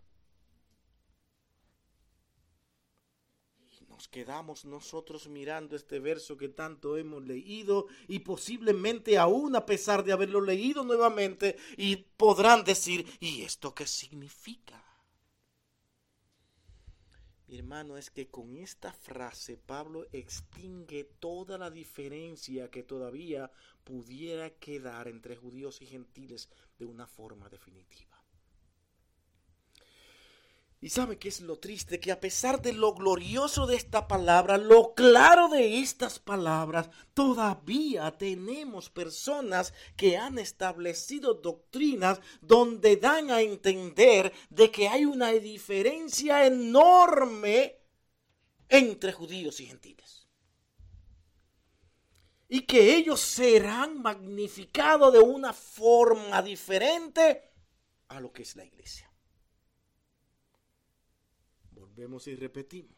[3.71, 9.65] Y nos quedamos nosotros mirando este verso que tanto hemos leído y posiblemente aún a
[9.65, 14.81] pesar de haberlo leído nuevamente y podrán decir, ¿y esto qué significa?
[17.47, 23.51] Mi hermano, es que con esta frase Pablo extingue toda la diferencia que todavía
[23.83, 26.47] pudiera quedar entre judíos y gentiles
[26.79, 28.14] de una forma definitiva.
[30.85, 34.59] Y sabe qué es lo triste, que a pesar de lo glorioso de esta palabra,
[34.59, 43.41] lo claro de estas palabras, todavía tenemos personas que han establecido doctrinas donde dan a
[43.41, 47.79] entender de que hay una diferencia enorme
[48.69, 50.27] entre judíos y gentiles.
[52.47, 57.55] Y que ellos serán magnificados de una forma diferente
[58.07, 59.14] a lo que es la iglesia.
[61.95, 62.97] Vemos y repetimos.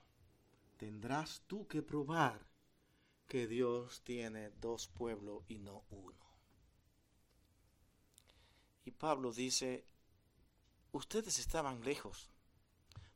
[0.77, 2.47] Tendrás tú que probar
[3.27, 6.25] que Dios tiene dos pueblos y no uno.
[8.86, 9.86] Y Pablo dice,
[10.91, 12.29] ustedes estaban lejos.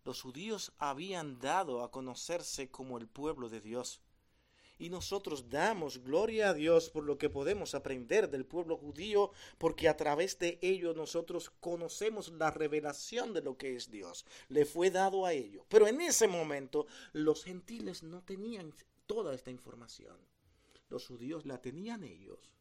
[0.03, 4.01] Los judíos habían dado a conocerse como el pueblo de Dios.
[4.81, 9.87] Y nosotros damos gloria a Dios por lo que podemos aprender del pueblo judío, porque
[9.87, 14.25] a través de ello nosotros conocemos la revelación de lo que es Dios.
[14.49, 15.67] Le fue dado a ello.
[15.69, 18.73] Pero en ese momento los gentiles no tenían
[19.05, 20.17] toda esta información.
[20.89, 22.51] Los judíos la tenían ellos.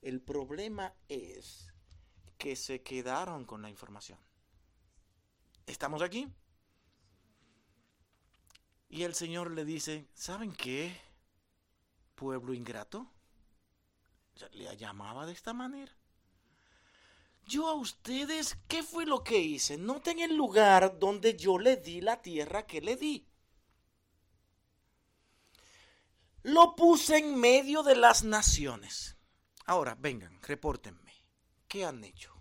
[0.00, 1.74] El problema es
[2.38, 4.20] que se quedaron con la información.
[5.66, 6.28] ¿Estamos aquí?
[8.94, 10.96] Y el Señor le dice, ¿saben qué?
[12.14, 13.10] Pueblo ingrato.
[14.52, 15.92] Le llamaba de esta manera.
[17.44, 19.76] Yo a ustedes, ¿qué fue lo que hice?
[19.76, 23.26] Noten el lugar donde yo le di la tierra que le di.
[26.44, 29.16] Lo puse en medio de las naciones.
[29.66, 31.14] Ahora, vengan, repórtenme.
[31.66, 32.32] ¿Qué han hecho?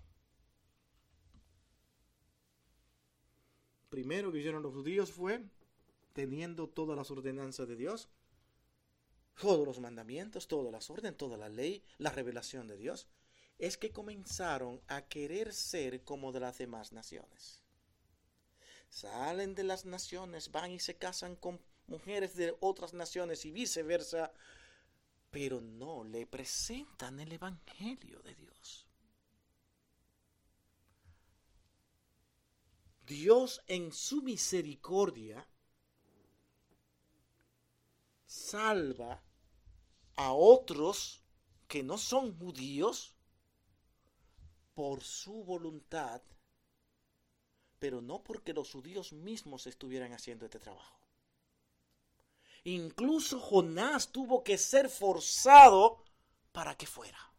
[3.89, 5.43] Primero que hicieron los judíos fue
[6.13, 8.10] teniendo todas las ordenanzas de Dios,
[9.39, 13.08] todos los mandamientos, todas las órdenes, toda la ley, la revelación de Dios,
[13.58, 17.62] es que comenzaron a querer ser como de las demás naciones.
[18.89, 24.32] Salen de las naciones, van y se casan con mujeres de otras naciones y viceversa,
[25.32, 28.88] pero no le presentan el Evangelio de Dios.
[33.06, 35.45] Dios en su misericordia
[38.34, 39.22] salva
[40.15, 41.22] a otros
[41.67, 43.13] que no son judíos
[44.74, 46.22] por su voluntad,
[47.78, 51.00] pero no porque los judíos mismos estuvieran haciendo este trabajo.
[52.63, 56.04] Incluso Jonás tuvo que ser forzado
[56.52, 57.33] para que fuera.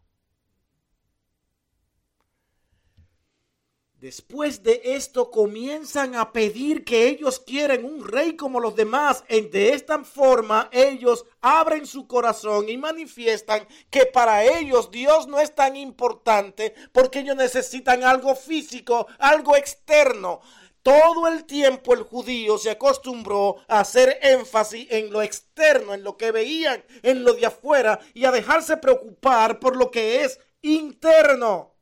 [4.04, 9.24] Después de esto comienzan a pedir que ellos quieren un rey como los demás.
[9.30, 15.54] De esta forma ellos abren su corazón y manifiestan que para ellos Dios no es
[15.54, 20.42] tan importante porque ellos necesitan algo físico, algo externo.
[20.82, 26.18] Todo el tiempo el judío se acostumbró a hacer énfasis en lo externo, en lo
[26.18, 31.73] que veían, en lo de afuera y a dejarse preocupar por lo que es interno.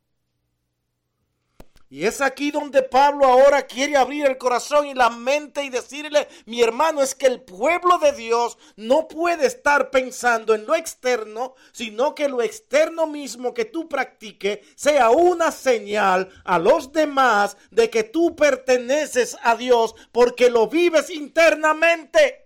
[1.93, 6.27] Y es aquí donde Pablo ahora quiere abrir el corazón y la mente y decirle,
[6.47, 11.53] mi hermano, es que el pueblo de Dios no puede estar pensando en lo externo,
[11.71, 17.91] sino que lo externo mismo que tú practiques sea una señal a los demás de
[17.91, 22.42] que tú perteneces a Dios porque lo vives internamente.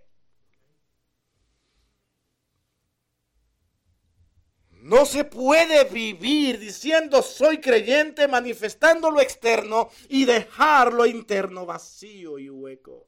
[4.88, 12.38] No se puede vivir diciendo soy creyente, manifestando lo externo y dejar lo interno vacío
[12.38, 13.06] y hueco.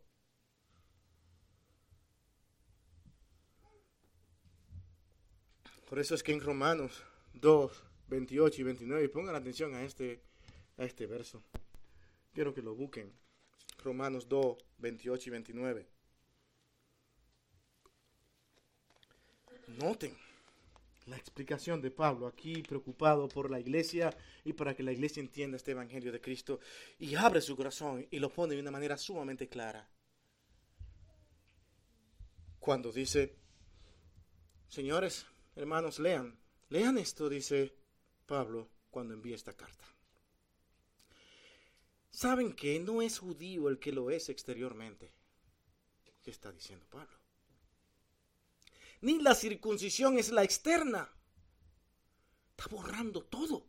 [5.89, 7.73] Por eso es que en Romanos 2,
[8.09, 10.21] 28 y 29, pongan atención a este,
[10.77, 11.43] a este verso.
[12.35, 13.11] Quiero que lo busquen.
[13.83, 15.89] Romanos 2, 28 y 29.
[19.79, 20.30] Noten
[21.07, 25.57] la explicación de Pablo aquí preocupado por la iglesia y para que la iglesia entienda
[25.57, 26.61] este evangelio de Cristo
[26.99, 29.89] y abre su corazón y lo pone de una manera sumamente clara.
[32.59, 33.35] Cuando dice,
[34.69, 37.75] señores, hermanos, lean, lean esto, dice
[38.27, 39.85] Pablo cuando envía esta carta.
[42.11, 45.13] Saben que no es judío el que lo es exteriormente.
[46.23, 47.20] ¿Qué está diciendo Pablo?
[49.01, 51.11] Ni la circuncisión es la externa.
[52.51, 53.67] Está borrando todo.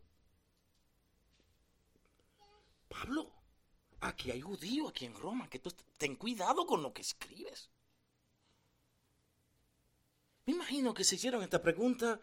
[2.88, 3.32] Pablo,
[4.00, 7.70] aquí hay judío, aquí en Roma, que tú ten cuidado con lo que escribes.
[10.44, 12.20] Me imagino que se hicieron esta pregunta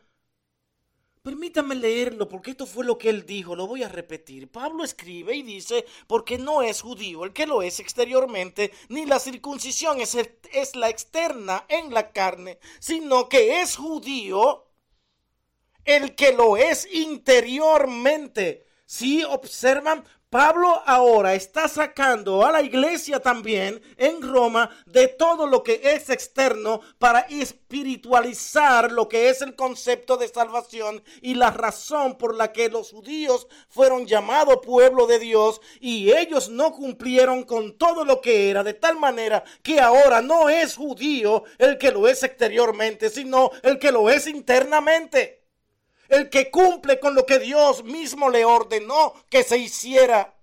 [1.29, 4.49] Permítame leerlo porque esto fue lo que él dijo, lo voy a repetir.
[4.49, 9.19] Pablo escribe y dice, porque no es judío el que lo es exteriormente, ni la
[9.19, 10.17] circuncisión es,
[10.51, 14.71] es la externa en la carne, sino que es judío
[15.85, 18.65] el que lo es interiormente.
[18.87, 25.63] Si observan, Pablo ahora está sacando a la iglesia también en Roma de todo lo
[25.63, 32.15] que es externo para espiritualizar lo que es el concepto de salvación y la razón
[32.15, 37.75] por la que los judíos fueron llamados pueblo de Dios y ellos no cumplieron con
[37.79, 42.07] todo lo que era de tal manera que ahora no es judío el que lo
[42.07, 45.38] es exteriormente, sino el que lo es internamente
[46.09, 50.35] el que cumple con lo que Dios mismo le ordenó que se hiciera.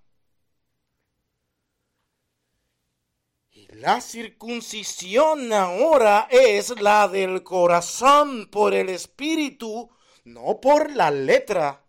[3.51, 9.91] Y La circuncisión ahora es la del corazón por el espíritu,
[10.25, 11.83] no por la letra.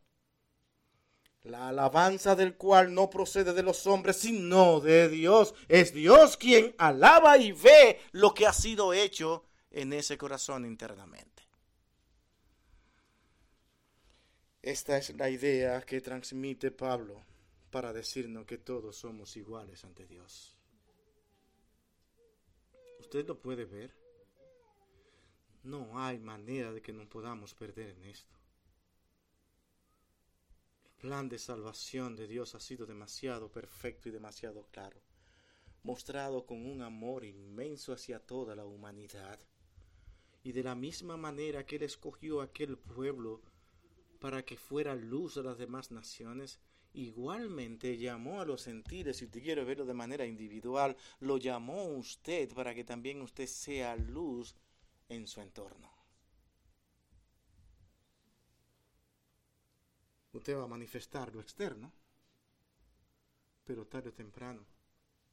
[1.43, 5.53] La alabanza del cual no procede de los hombres, sino de Dios.
[5.69, 11.36] Es Dios quien alaba y ve lo que ha sido hecho en ese corazón internamente.
[14.67, 17.23] Esta es la idea que transmite Pablo
[17.71, 20.57] para decirnos que todos somos iguales ante Dios.
[22.99, 23.95] ¿Usted lo puede ver?
[25.63, 28.35] No hay manera de que no podamos perder en esto.
[30.83, 34.99] El plan de salvación de Dios ha sido demasiado perfecto y demasiado claro,
[35.83, 39.39] mostrado con un amor inmenso hacia toda la humanidad.
[40.43, 43.41] Y de la misma manera que Él escogió aquel pueblo
[44.19, 46.59] para que fuera luz a las demás naciones,
[46.93, 52.53] igualmente llamó a los sentidos, si usted quiere verlo de manera individual, lo llamó usted
[52.53, 54.55] para que también usted sea luz
[55.09, 55.91] en su entorno.
[60.33, 61.91] Usted va a manifestar lo externo,
[63.63, 64.65] pero tarde o temprano,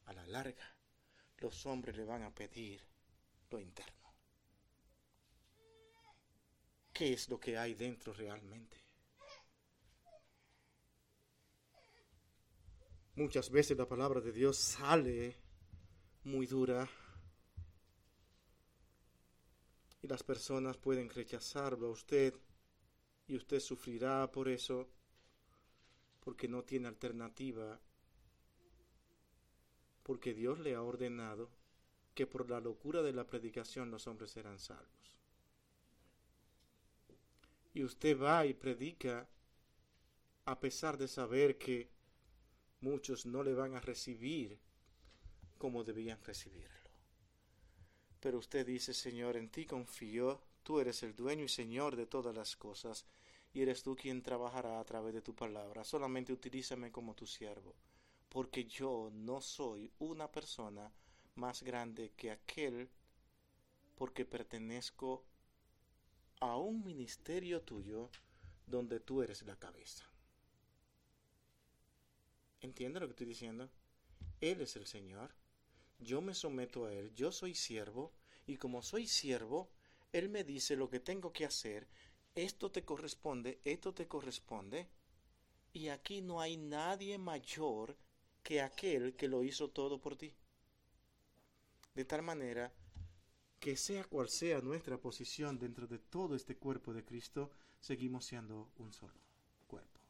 [0.05, 0.75] a la larga,
[1.37, 2.81] los hombres le van a pedir
[3.49, 3.94] lo interno.
[6.95, 8.77] ¿Qué es lo que hay dentro realmente?
[13.17, 15.35] Muchas veces la palabra de Dios sale
[16.23, 16.89] muy dura
[20.01, 22.33] y las personas pueden rechazarlo a usted
[23.27, 24.87] y usted sufrirá por eso
[26.21, 27.77] porque no tiene alternativa
[30.01, 31.49] porque Dios le ha ordenado
[32.13, 35.05] que por la locura de la predicación los hombres serán salvos
[37.75, 39.27] y usted va y predica
[40.45, 41.89] a pesar de saber que
[42.79, 44.57] muchos no le van a recibir
[45.57, 46.89] como debían recibirlo.
[48.21, 52.33] Pero usted dice, Señor, en ti confío, tú eres el dueño y Señor de todas
[52.33, 53.05] las cosas,
[53.53, 55.83] y eres tú quien trabajará a través de tu palabra.
[55.83, 57.75] Solamente utilízame como tu siervo,
[58.29, 60.93] porque yo no soy una persona
[61.35, 62.89] más grande que aquel
[63.95, 65.25] porque pertenezco
[66.51, 68.09] a un ministerio tuyo
[68.67, 70.05] donde tú eres la cabeza.
[72.61, 73.69] ¿Entiende lo que estoy diciendo?
[74.41, 75.35] Él es el Señor.
[75.99, 77.13] Yo me someto a Él.
[77.13, 78.13] Yo soy siervo.
[78.47, 79.69] Y como soy siervo,
[80.11, 81.87] Él me dice lo que tengo que hacer.
[82.35, 84.87] Esto te corresponde, esto te corresponde.
[85.73, 87.97] Y aquí no hay nadie mayor
[88.43, 90.33] que aquel que lo hizo todo por ti.
[91.95, 92.73] De tal manera
[93.65, 97.49] que sea cual sea nuestra posición dentro de todo este cuerpo de Cristo,
[97.79, 99.19] seguimos siendo un solo
[99.65, 100.01] cuerpo.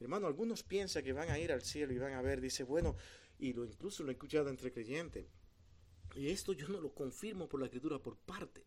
[0.00, 2.96] hermano, algunos piensan que van a ir al cielo y van a ver, dice, bueno,
[3.38, 5.28] y lo incluso lo he escuchado entre creyentes.
[6.16, 8.66] Y esto yo no lo confirmo por la escritura por parte.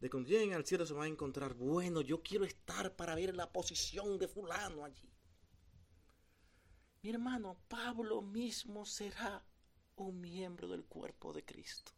[0.00, 3.36] De cuando lleguen al cielo se van a encontrar, bueno, yo quiero estar para ver
[3.36, 5.12] la posición de fulano allí.
[7.02, 9.46] Mi hermano, Pablo mismo será
[9.94, 11.92] un miembro del cuerpo de Cristo.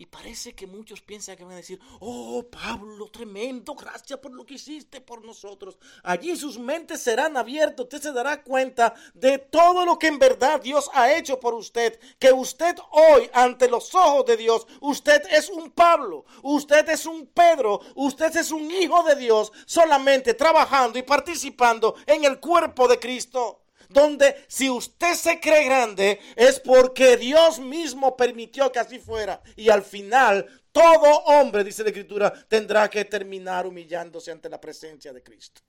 [0.00, 4.46] Y parece que muchos piensan que van a decir, oh Pablo, tremendo, gracias por lo
[4.46, 5.76] que hiciste por nosotros.
[6.02, 10.58] Allí sus mentes serán abiertas, usted se dará cuenta de todo lo que en verdad
[10.62, 12.00] Dios ha hecho por usted.
[12.18, 17.26] Que usted hoy, ante los ojos de Dios, usted es un Pablo, usted es un
[17.26, 22.98] Pedro, usted es un hijo de Dios, solamente trabajando y participando en el cuerpo de
[22.98, 23.59] Cristo
[23.90, 29.42] donde si usted se cree grande es porque Dios mismo permitió que así fuera.
[29.56, 35.12] Y al final, todo hombre, dice la Escritura, tendrá que terminar humillándose ante la presencia
[35.12, 35.60] de Cristo.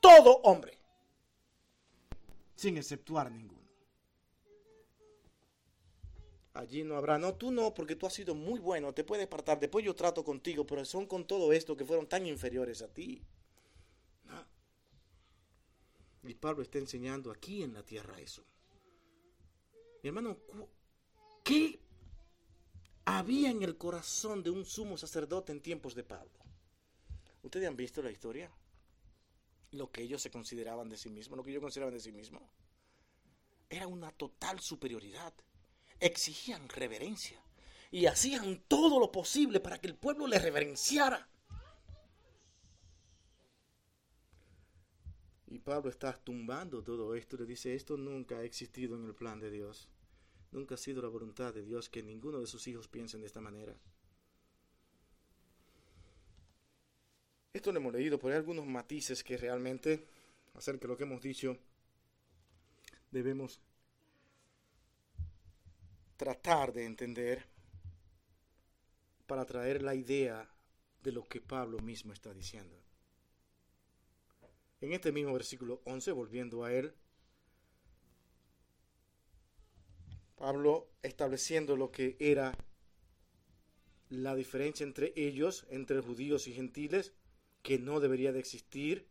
[0.00, 0.78] Todo hombre,
[2.54, 3.58] sin exceptuar ninguno.
[6.54, 9.60] Allí no habrá, no, tú no, porque tú has sido muy bueno, te puedes apartar,
[9.60, 13.22] después yo trato contigo, pero son con todo esto que fueron tan inferiores a ti.
[16.28, 18.44] Y Pablo está enseñando aquí en la tierra eso.
[20.02, 20.36] Mi hermano,
[21.42, 21.80] ¿qué
[23.06, 26.38] había en el corazón de un sumo sacerdote en tiempos de Pablo?
[27.42, 28.50] ¿Ustedes han visto la historia?
[29.70, 32.42] Lo que ellos se consideraban de sí mismos, lo que ellos consideraban de sí mismos.
[33.70, 35.32] Era una total superioridad.
[35.98, 37.40] Exigían reverencia.
[37.90, 41.26] Y hacían todo lo posible para que el pueblo le reverenciara.
[45.50, 49.40] Y Pablo está tumbando todo esto, le dice, esto nunca ha existido en el plan
[49.40, 49.88] de Dios.
[50.52, 53.40] Nunca ha sido la voluntad de Dios que ninguno de sus hijos piensen de esta
[53.40, 53.74] manera.
[57.52, 60.06] Esto lo hemos leído, pero hay algunos matices que realmente,
[60.54, 61.56] acerca de lo que hemos dicho,
[63.10, 63.58] debemos
[66.16, 67.46] tratar de entender
[69.26, 70.46] para traer la idea
[71.02, 72.87] de lo que Pablo mismo está diciendo.
[74.80, 76.94] En este mismo versículo 11, volviendo a él,
[80.36, 82.56] Pablo estableciendo lo que era
[84.08, 87.12] la diferencia entre ellos, entre judíos y gentiles,
[87.62, 89.08] que no debería de existir,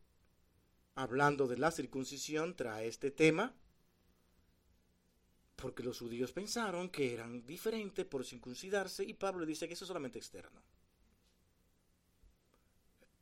[0.95, 3.53] hablando de la circuncisión, trae este tema,
[5.57, 9.87] porque los judíos pensaron que eran diferentes por circuncidarse y Pablo dice que eso es
[9.87, 10.61] solamente externo.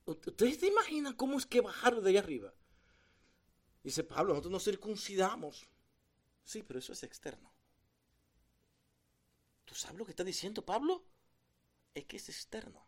[0.06, 2.54] ¿Ustedes se imaginan cómo es que bajaron de allá arriba?
[3.84, 5.68] Dice Pablo, nosotros nos circuncidamos.
[6.44, 7.52] Sí, pero eso es externo.
[9.66, 11.06] ¿Tú sabes lo que está diciendo Pablo?
[11.96, 12.88] Es que es externo.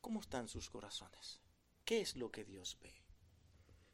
[0.00, 1.40] ¿Cómo están sus corazones?
[1.84, 2.92] ¿Qué es lo que Dios ve?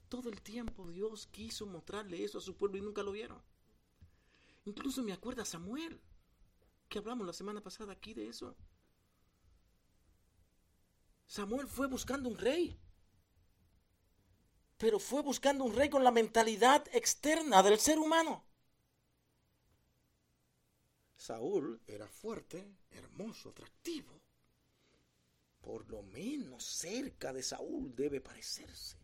[0.09, 3.43] Todo el tiempo Dios quiso mostrarle eso a su pueblo y nunca lo vieron.
[4.65, 6.01] Incluso me acuerda Samuel,
[6.89, 8.57] que hablamos la semana pasada aquí de eso.
[11.27, 12.79] Samuel fue buscando un rey,
[14.79, 18.45] pero fue buscando un rey con la mentalidad externa del ser humano.
[21.17, 24.21] Saúl era fuerte, hermoso, atractivo.
[25.61, 28.99] Por lo menos cerca de Saúl debe parecerse.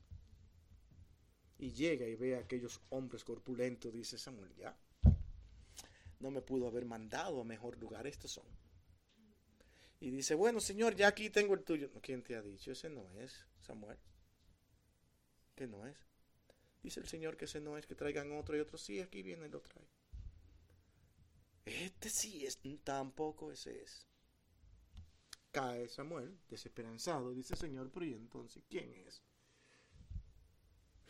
[1.58, 4.76] Y llega y ve a aquellos hombres corpulentos, dice Samuel, ya,
[6.20, 8.61] no me pudo haber mandado a mejor lugar, estos son.
[10.02, 11.88] Y dice, bueno, Señor, ya aquí tengo el tuyo.
[12.02, 12.72] ¿Quién te ha dicho?
[12.72, 13.96] Ese no es, Samuel.
[15.54, 15.96] ¿Qué no es?
[16.82, 18.76] Dice el Señor que ese no es, que traigan otro y otro.
[18.78, 19.86] Sí, aquí viene y lo trae.
[21.64, 24.08] Este sí es, tampoco ese es.
[25.52, 29.22] Cae Samuel, desesperanzado, dice Señor, pero ¿y entonces quién es?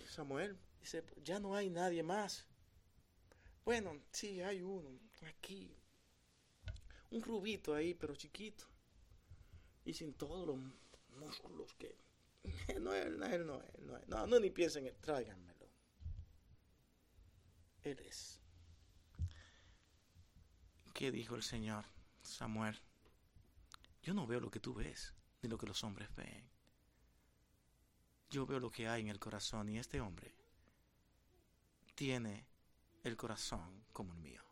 [0.06, 2.46] Samuel dice, ya no hay nadie más.
[3.64, 5.74] Bueno, sí, hay uno, aquí.
[7.08, 8.71] Un rubito ahí, pero chiquito
[9.84, 10.58] y sin todos los
[11.18, 11.96] músculos que...
[12.80, 15.68] No, él, él no, él no, no, no, ni piensen, en tráiganmelo.
[17.82, 18.40] Él es.
[20.92, 21.84] ¿Qué dijo el Señor,
[22.22, 22.80] Samuel?
[24.02, 26.50] Yo no veo lo que tú ves, ni lo que los hombres ven.
[28.30, 30.34] Yo veo lo que hay en el corazón y este hombre
[31.94, 32.46] tiene
[33.04, 34.42] el corazón como el mío.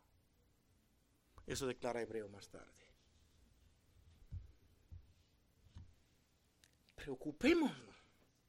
[1.46, 2.89] Eso declara Hebreo más tarde.
[7.00, 7.96] Preocupémonos.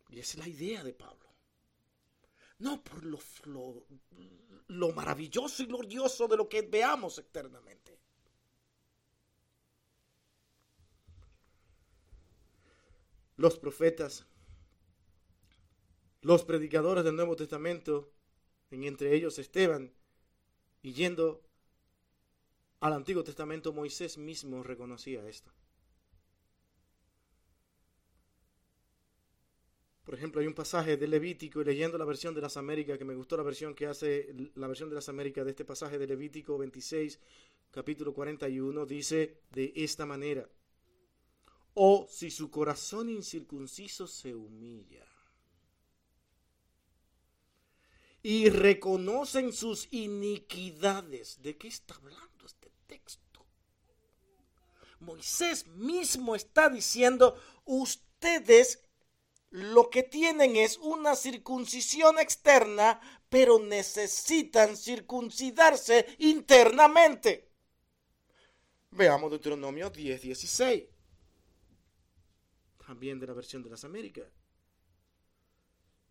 [0.10, 1.30] Y esa es la idea de Pablo.
[2.60, 3.20] No por lo,
[4.68, 7.98] lo, maravilloso y glorioso de lo que veamos eternamente.
[13.38, 14.28] Los profetas,
[16.22, 18.12] los predicadores del Nuevo Testamento,
[18.70, 19.92] en entre ellos Esteban,
[20.84, 21.42] y yendo
[22.82, 25.52] al Antiguo Testamento, Moisés mismo reconocía esto.
[30.12, 33.06] Por ejemplo, hay un pasaje de Levítico y leyendo la versión de las Américas, que
[33.06, 36.06] me gustó la versión que hace la versión de las Américas de este pasaje de
[36.06, 37.18] Levítico 26,
[37.72, 40.50] capítulo 41, dice de esta manera,
[41.76, 45.08] o si su corazón incircunciso se humilla
[48.22, 51.42] y reconocen sus iniquidades.
[51.42, 53.46] ¿De qué está hablando este texto?
[55.00, 58.91] Moisés mismo está diciendo, ustedes
[59.52, 63.00] lo que tienen es una circuncisión externa,
[63.30, 67.50] pero necesitan circuncidarse internamente.
[68.92, 70.84] Veamos Deuteronomio 10, 16.
[72.86, 74.26] También de la versión de las Américas.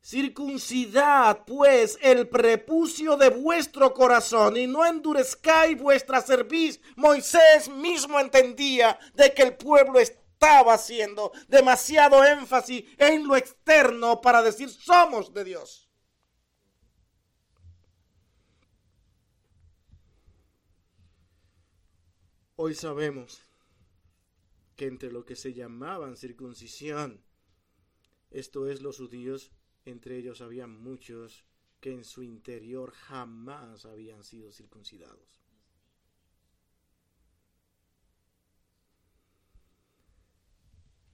[0.03, 6.81] Circuncidad pues el prepucio de vuestro corazón y no endurezcáis vuestra cerviz.
[6.97, 14.23] Moisés mismo entendía de que el pueblo está estaba haciendo demasiado énfasis en lo externo
[14.23, 15.91] para decir somos de Dios.
[22.57, 23.43] Hoy sabemos
[24.77, 27.23] que entre lo que se llamaban circuncisión,
[28.31, 29.53] esto es los judíos,
[29.85, 31.45] entre ellos había muchos
[31.81, 35.40] que en su interior jamás habían sido circuncidados.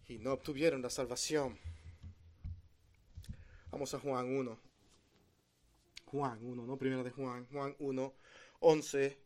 [0.08, 1.58] Y no obtuvieron la salvación.
[3.70, 4.58] Vamos a Juan 1.
[6.06, 8.14] Juan 1, no primero de Juan, Juan 1,
[8.60, 9.18] 11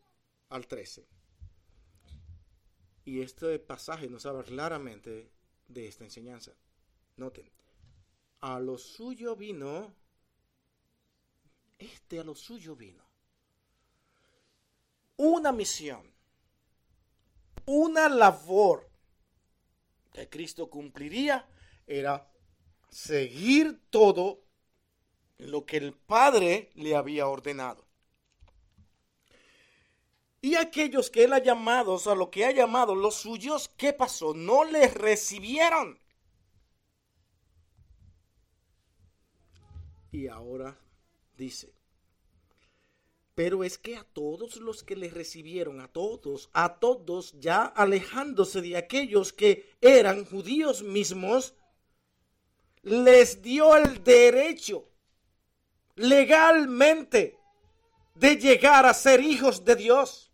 [0.48, 1.06] al 13.
[3.04, 5.30] Y este pasaje nos habla claramente
[5.68, 6.52] de esta enseñanza.
[7.16, 7.50] Noten,
[8.40, 9.94] a lo suyo vino,
[11.78, 13.04] este a lo suyo vino,
[15.16, 16.10] una misión,
[17.66, 18.89] una labor
[20.12, 21.48] que Cristo cumpliría
[21.86, 22.30] era
[22.90, 24.42] seguir todo
[25.38, 27.84] lo que el Padre le había ordenado.
[30.42, 33.92] Y aquellos que él ha llamado, o sea, lo que ha llamado, los suyos, ¿qué
[33.92, 34.32] pasó?
[34.32, 35.98] No les recibieron.
[40.12, 40.78] Y ahora
[41.36, 41.72] dice,
[43.42, 48.60] pero es que a todos los que le recibieron, a todos, a todos, ya alejándose
[48.60, 51.54] de aquellos que eran judíos mismos,
[52.82, 54.90] les dio el derecho
[55.94, 57.38] legalmente
[58.14, 60.30] de llegar a ser hijos de Dios.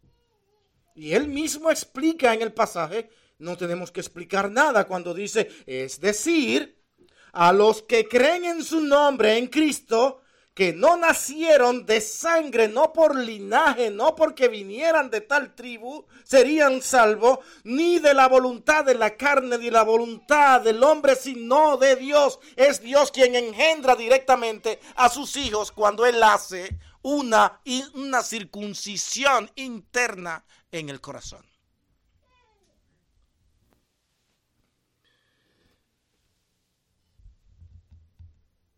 [0.97, 6.01] Y él mismo explica en el pasaje, no tenemos que explicar nada cuando dice, es
[6.01, 6.83] decir,
[7.31, 10.23] a los que creen en su nombre, en Cristo,
[10.57, 16.81] que no nacieron de sangre, no por linaje, no porque vinieran de tal tribu, serían
[16.81, 21.97] salvos, ni de la voluntad de la carne, ni la voluntad del hombre, sino de
[21.97, 22.41] Dios.
[22.57, 27.61] Es Dios quien engendra directamente a sus hijos cuando Él hace una,
[27.93, 31.45] una circuncisión interna en el corazón.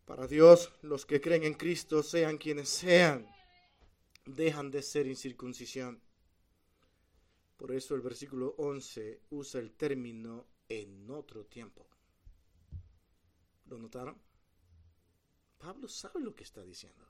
[0.09, 3.29] Para Dios, los que creen en Cristo, sean quienes sean,
[4.25, 6.01] dejan de ser incircuncisión.
[7.59, 11.87] Por eso el versículo 11 usa el término en otro tiempo.
[13.67, 14.17] ¿Lo notaron?
[15.59, 17.07] Pablo sabe lo que está diciendo.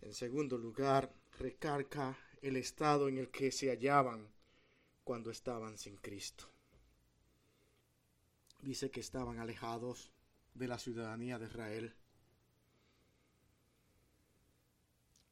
[0.00, 4.28] En segundo lugar, recarga el estado en el que se hallaban
[5.04, 6.50] cuando estaban sin Cristo.
[8.60, 10.15] Dice que estaban alejados
[10.56, 11.94] de la ciudadanía de Israel.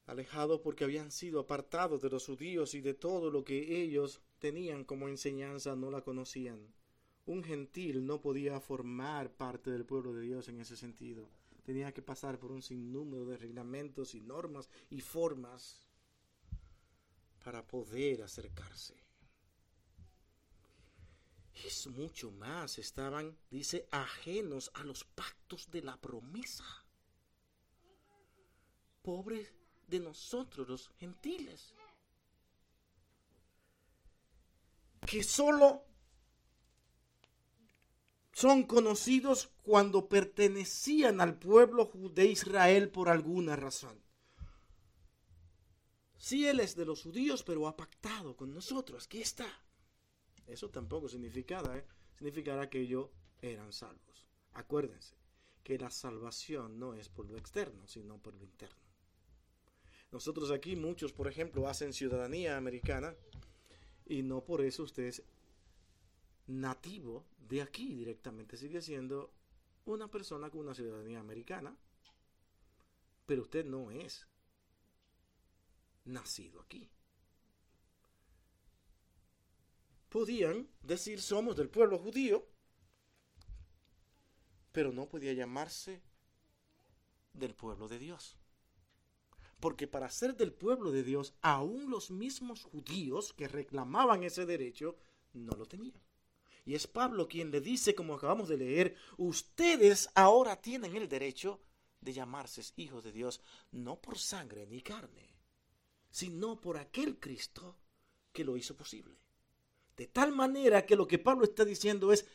[0.06, 4.84] Alejados porque habían sido apartados de los judíos y de todo lo que ellos tenían
[4.84, 6.74] como enseñanza no la conocían.
[7.26, 11.30] Un gentil no podía formar parte del pueblo de Dios en ese sentido.
[11.64, 15.80] Tenía que pasar por un sinnúmero de reglamentos y normas y formas
[17.42, 19.03] para poder acercarse.
[21.62, 26.64] Es mucho más, estaban, dice, ajenos a los pactos de la promesa.
[29.02, 29.52] Pobres
[29.86, 31.74] de nosotros los gentiles,
[35.06, 35.84] que solo
[38.32, 44.02] son conocidos cuando pertenecían al pueblo de Israel por alguna razón.
[46.16, 49.04] Si él es de los judíos, pero ha pactado con nosotros.
[49.04, 49.63] Aquí está.
[50.46, 51.84] Eso tampoco significará, ¿eh?
[52.16, 53.08] significará que ellos
[53.40, 54.26] eran salvos.
[54.52, 55.16] Acuérdense
[55.62, 58.84] que la salvación no es por lo externo, sino por lo interno.
[60.12, 63.16] Nosotros aquí, muchos, por ejemplo, hacen ciudadanía americana
[64.06, 65.24] y no por eso usted es
[66.46, 68.56] nativo de aquí directamente.
[68.56, 69.32] Sigue siendo
[69.86, 71.76] una persona con una ciudadanía americana,
[73.26, 74.28] pero usted no es
[76.04, 76.90] nacido aquí.
[80.14, 82.46] Podían decir somos del pueblo judío,
[84.70, 86.00] pero no podía llamarse
[87.32, 88.36] del pueblo de Dios.
[89.58, 94.96] Porque para ser del pueblo de Dios, aún los mismos judíos que reclamaban ese derecho
[95.32, 96.00] no lo tenían.
[96.64, 101.60] Y es Pablo quien le dice, como acabamos de leer, ustedes ahora tienen el derecho
[102.00, 103.40] de llamarse hijos de Dios,
[103.72, 105.34] no por sangre ni carne,
[106.08, 107.76] sino por aquel Cristo
[108.32, 109.23] que lo hizo posible.
[109.96, 112.26] De tal manera que lo que Pablo está diciendo es,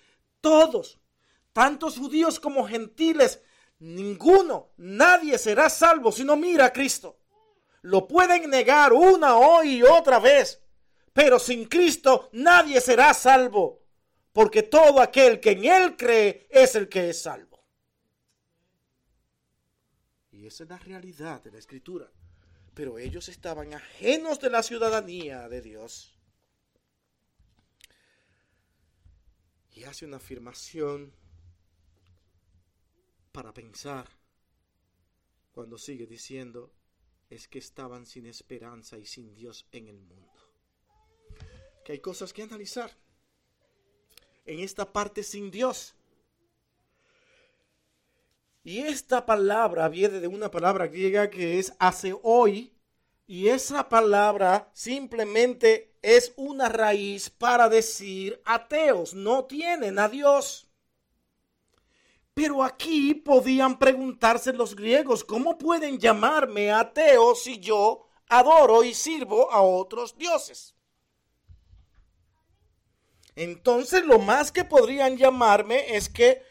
[0.42, 1.00] todos,
[1.54, 3.42] tantos judíos como gentiles,
[3.80, 7.20] ninguno, nadie será salvo si no mira a Cristo.
[7.82, 10.62] Lo pueden negar una y otra vez,
[11.14, 13.84] pero sin Cristo nadie será salvo,
[14.32, 17.64] porque todo aquel que en Él cree es el que es salvo.
[20.32, 22.10] Y esa es la realidad de la escritura
[22.80, 26.18] pero ellos estaban ajenos de la ciudadanía de Dios.
[29.80, 31.14] Y hace una afirmación
[33.32, 34.10] para pensar
[35.54, 36.74] cuando sigue diciendo
[37.30, 40.54] es que estaban sin esperanza y sin Dios en el mundo.
[41.86, 42.92] Que hay cosas que analizar.
[44.46, 45.96] En esta parte sin Dios
[48.66, 52.74] y esta palabra viene de una palabra griega que es hace hoy.
[53.28, 60.68] Y esa palabra simplemente es una raíz para decir ateos, no tienen a Dios.
[62.34, 69.52] Pero aquí podían preguntarse los griegos, ¿cómo pueden llamarme ateo si yo adoro y sirvo
[69.52, 70.76] a otros dioses?
[73.36, 76.44] Entonces lo más que podrían llamarme es que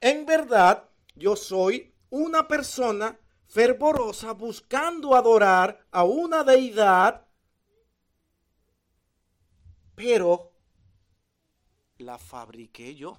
[0.00, 7.25] en verdad yo soy una persona fervorosa buscando adorar a una deidad,
[9.96, 10.52] pero
[11.98, 13.18] la fabriqué yo.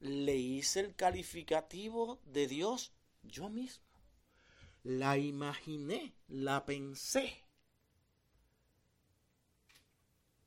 [0.00, 3.84] Le hice el calificativo de Dios yo mismo.
[4.82, 7.41] La imaginé, la pensé.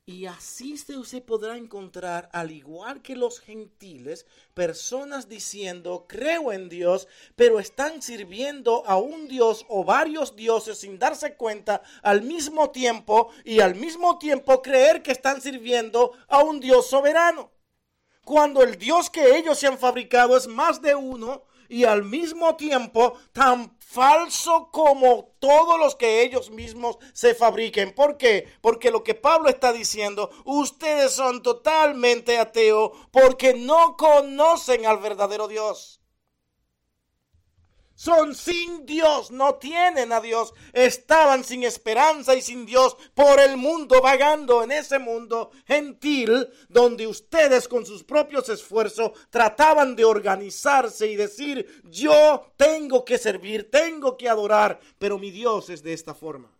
[0.08, 7.08] Y así se podrá encontrar, al igual que los gentiles, personas diciendo, creo en Dios,
[7.34, 13.30] pero están sirviendo a un Dios o varios dioses sin darse cuenta al mismo tiempo
[13.44, 17.50] y al mismo tiempo creer que están sirviendo a un Dios soberano.
[18.24, 22.56] Cuando el Dios que ellos se han fabricado es más de uno y al mismo
[22.56, 27.94] tiempo tan falso como todos los que ellos mismos se fabriquen.
[27.94, 28.48] ¿Por qué?
[28.60, 35.48] Porque lo que Pablo está diciendo, ustedes son totalmente ateos porque no conocen al verdadero
[35.48, 36.00] Dios
[37.96, 43.56] son sin Dios, no tienen a Dios, estaban sin esperanza y sin Dios por el
[43.56, 51.08] mundo, vagando en ese mundo gentil donde ustedes con sus propios esfuerzos trataban de organizarse
[51.08, 56.14] y decir, yo tengo que servir, tengo que adorar, pero mi Dios es de esta
[56.14, 56.52] forma.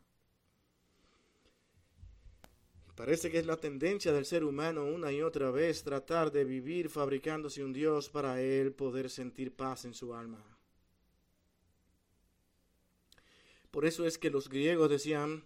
[2.95, 6.89] Parece que es la tendencia del ser humano una y otra vez tratar de vivir
[6.89, 10.56] fabricándose un Dios para él poder sentir paz en su alma.
[13.77, 15.45] Por eso es que los griegos decían,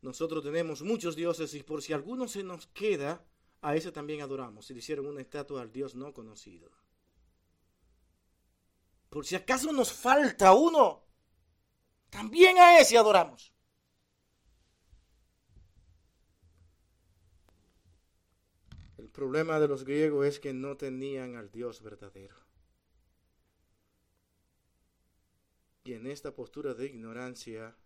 [0.00, 3.26] nosotros tenemos muchos dioses y por si alguno se nos queda,
[3.62, 4.70] a ese también adoramos.
[4.70, 6.70] Y le hicieron una estatua al Dios no conocido.
[9.10, 11.02] Por si acaso nos falta uno,
[12.10, 13.52] también a ese adoramos.
[18.98, 22.41] El problema de los griegos es que no tenían al Dios verdadero.
[25.84, 27.76] Y en esta postura de ignorancia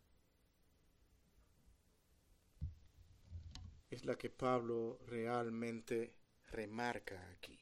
[3.91, 6.15] es la que Pablo realmente
[6.51, 7.59] remarca aquí.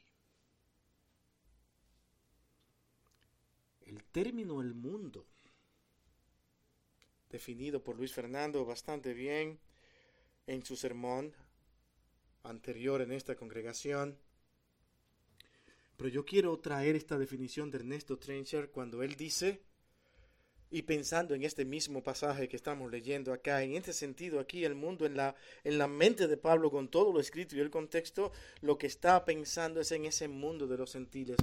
[3.82, 5.26] El término el mundo,
[7.30, 9.60] definido por Luis Fernando bastante bien
[10.46, 11.32] en su sermón
[12.42, 14.18] anterior en esta congregación,
[15.96, 19.62] pero yo quiero traer esta definición de Ernesto Trencher cuando él dice,
[20.70, 24.74] y pensando en este mismo pasaje que estamos leyendo acá, en este sentido aquí el
[24.74, 28.32] mundo en la, en la mente de Pablo con todo lo escrito y el contexto,
[28.60, 31.36] lo que está pensando es en ese mundo de los gentiles,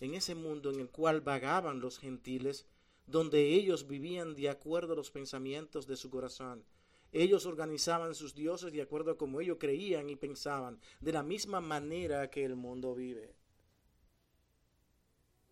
[0.00, 2.66] en ese mundo en el cual vagaban los gentiles,
[3.06, 6.64] donde ellos vivían de acuerdo a los pensamientos de su corazón.
[7.12, 11.60] Ellos organizaban sus dioses de acuerdo a como ellos creían y pensaban, de la misma
[11.60, 13.34] manera que el mundo vive.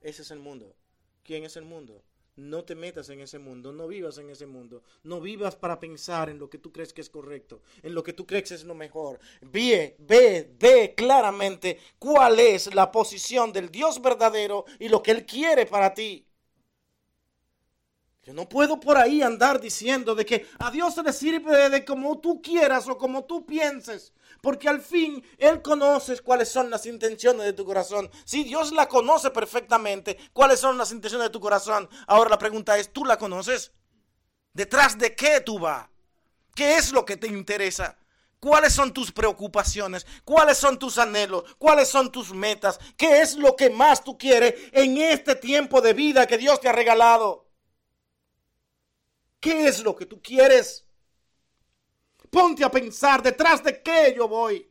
[0.01, 0.77] Ese es el mundo.
[1.25, 2.05] ¿Quién es el mundo?
[2.39, 6.31] No te metas en ese mundo, no vivas en ese mundo, no vivas para pensar
[6.31, 8.63] en lo que tú crees que es correcto, en lo que tú crees que es
[8.63, 9.19] lo mejor.
[9.41, 15.27] Ve, ve, ve claramente cuál es la posición del Dios verdadero y lo que Él
[15.27, 16.25] quiere para ti.
[18.23, 21.85] Yo no puedo por ahí andar diciendo de que a Dios se le sirve de
[21.85, 24.13] como tú quieras o como tú pienses
[24.43, 28.11] porque al fin Él conoce cuáles son las intenciones de tu corazón.
[28.25, 31.89] Si Dios la conoce perfectamente, cuáles son las intenciones de tu corazón.
[32.07, 33.73] Ahora la pregunta es, ¿tú la conoces?
[34.53, 35.89] ¿Detrás de qué tú vas?
[36.55, 37.97] ¿Qué es lo que te interesa?
[38.41, 40.07] ¿Cuáles son tus preocupaciones?
[40.25, 41.45] ¿Cuáles son tus anhelos?
[41.59, 42.79] ¿Cuáles son tus metas?
[42.97, 46.69] ¿Qué es lo que más tú quieres en este tiempo de vida que Dios te
[46.69, 47.49] ha regalado?
[49.41, 50.88] ¿Qué es lo que tú quieres?
[52.31, 54.69] Ponte a pensar detrás de qué yo voy.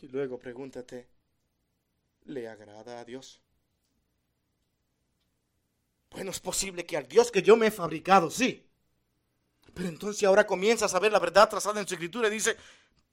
[0.00, 1.08] Y luego pregúntate,
[2.24, 3.40] ¿le agrada a Dios?
[6.10, 8.68] Bueno, es posible que al Dios que yo me he fabricado, sí.
[9.72, 12.56] Pero entonces ahora comienzas a ver la verdad trazada en su escritura y dice,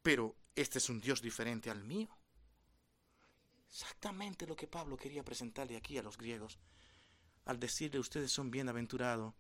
[0.02, 2.10] pero este es un Dios diferente al mío.
[3.70, 6.60] Exactamente lo que Pablo quería presentarle aquí a los griegos
[7.46, 9.34] al decirle ustedes son bienaventurados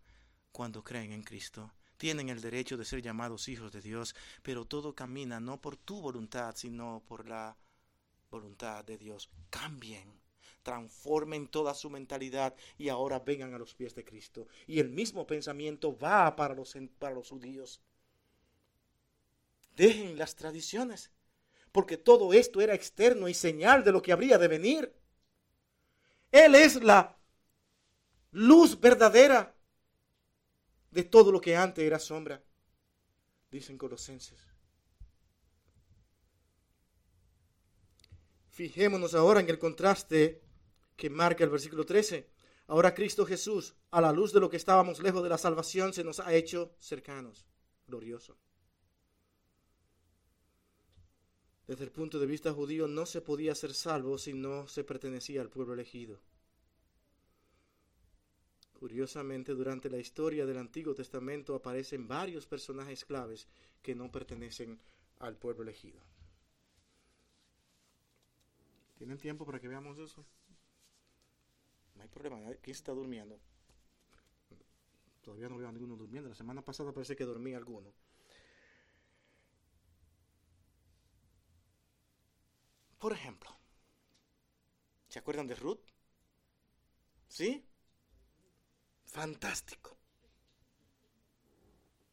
[0.51, 1.71] cuando creen en Cristo.
[1.97, 6.01] Tienen el derecho de ser llamados hijos de Dios, pero todo camina no por tu
[6.01, 7.55] voluntad, sino por la
[8.29, 9.29] voluntad de Dios.
[9.49, 10.19] Cambien,
[10.63, 14.47] transformen toda su mentalidad y ahora vengan a los pies de Cristo.
[14.65, 17.81] Y el mismo pensamiento va para los, para los judíos.
[19.75, 21.11] Dejen las tradiciones,
[21.71, 24.93] porque todo esto era externo y señal de lo que habría de venir.
[26.31, 27.17] Él es la
[28.31, 29.55] luz verdadera
[30.91, 32.43] de todo lo que antes era sombra.
[33.49, 34.39] dicen Colosenses.
[38.49, 40.41] Fijémonos ahora en el contraste
[40.95, 42.29] que marca el versículo 13.
[42.67, 46.03] Ahora Cristo Jesús, a la luz de lo que estábamos lejos de la salvación, se
[46.03, 47.47] nos ha hecho cercanos.
[47.87, 48.37] Glorioso.
[51.67, 55.41] Desde el punto de vista judío no se podía ser salvo si no se pertenecía
[55.41, 56.19] al pueblo elegido.
[58.81, 63.47] Curiosamente, durante la historia del Antiguo Testamento aparecen varios personajes claves
[63.79, 64.81] que no pertenecen
[65.19, 66.01] al pueblo elegido.
[68.97, 70.25] ¿Tienen tiempo para que veamos eso?
[71.93, 72.39] No hay problema.
[72.59, 73.39] ¿Quién está durmiendo?
[75.21, 76.29] Todavía no veo a ninguno durmiendo.
[76.29, 77.93] La semana pasada parece que dormía alguno.
[82.97, 83.51] Por ejemplo,
[85.07, 85.85] ¿se acuerdan de Ruth?
[87.27, 87.63] ¿Sí?
[89.11, 89.97] Fantástico.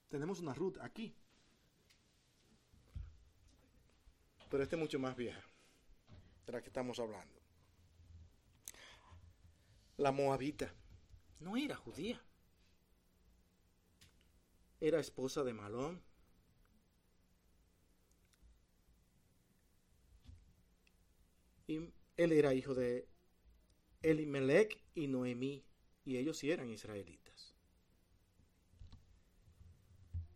[0.09, 1.15] Tenemos una Ruth aquí.
[4.51, 5.41] Pero esta es mucho más vieja
[6.47, 7.41] de la que estamos hablando.
[9.97, 10.75] La moabita
[11.39, 12.21] no era judía.
[14.81, 16.03] Era esposa de Malón.
[21.69, 23.07] Y él era hijo de
[24.03, 25.65] Elimelech y Noemí,
[26.09, 27.53] y ellos sí eran israelitas.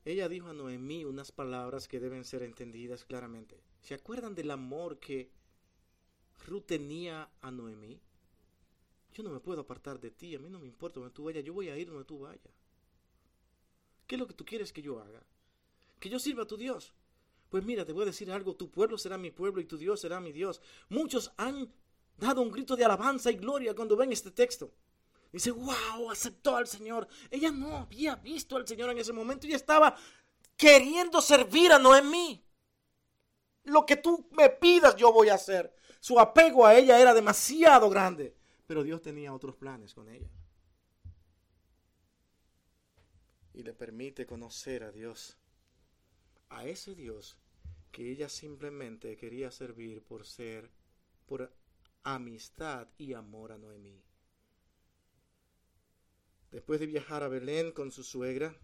[0.04, 3.58] Ella dijo a Noemí unas palabras que deben ser entendidas claramente.
[3.80, 5.30] ¿Se acuerdan del amor que
[6.46, 7.98] Ruth tenía a Noemí?
[9.14, 11.42] Yo no me puedo apartar de ti, a mí no me importa donde tú vayas,
[11.42, 12.54] yo voy a ir donde tú vayas.
[14.06, 15.22] ¿Qué es lo que tú quieres que yo haga?
[15.98, 16.92] Que yo sirva a tu Dios.
[17.48, 20.00] Pues mira, te voy a decir algo, tu pueblo será mi pueblo y tu Dios
[20.02, 20.60] será mi Dios.
[20.90, 21.72] Muchos han
[22.18, 24.70] dado un grito de alabanza y gloria cuando ven este texto.
[25.32, 27.08] Dice, wow, aceptó al Señor.
[27.30, 29.96] Ella no había visto al Señor en ese momento y estaba
[30.56, 32.44] queriendo servir a Noemí.
[33.64, 35.74] Lo que tú me pidas yo voy a hacer.
[36.00, 40.28] Su apego a ella era demasiado grande, pero Dios tenía otros planes con ella.
[43.54, 45.38] Y le permite conocer a Dios,
[46.50, 47.38] a ese Dios
[47.90, 50.70] que ella simplemente quería servir por ser,
[51.26, 51.54] por
[52.02, 54.02] amistad y amor a Noemí.
[56.52, 58.54] Después de viajar a Belén con su suegra,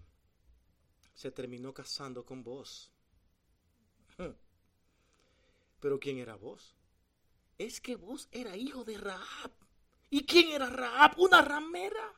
[1.15, 2.93] se terminó casando con vos.
[5.81, 6.77] Pero ¿quién era vos?
[7.57, 9.53] Es que vos era hijo de Raab.
[10.11, 11.19] ¿Y quién era Raab?
[11.19, 12.15] Una ramera.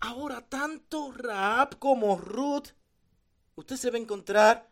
[0.00, 2.68] Ahora tanto Raab como Ruth,
[3.54, 4.69] usted se va a encontrar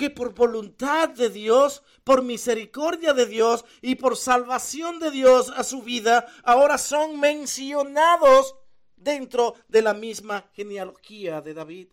[0.00, 5.62] que por voluntad de Dios, por misericordia de Dios y por salvación de Dios a
[5.62, 8.56] su vida, ahora son mencionados
[8.96, 11.88] dentro de la misma genealogía de David.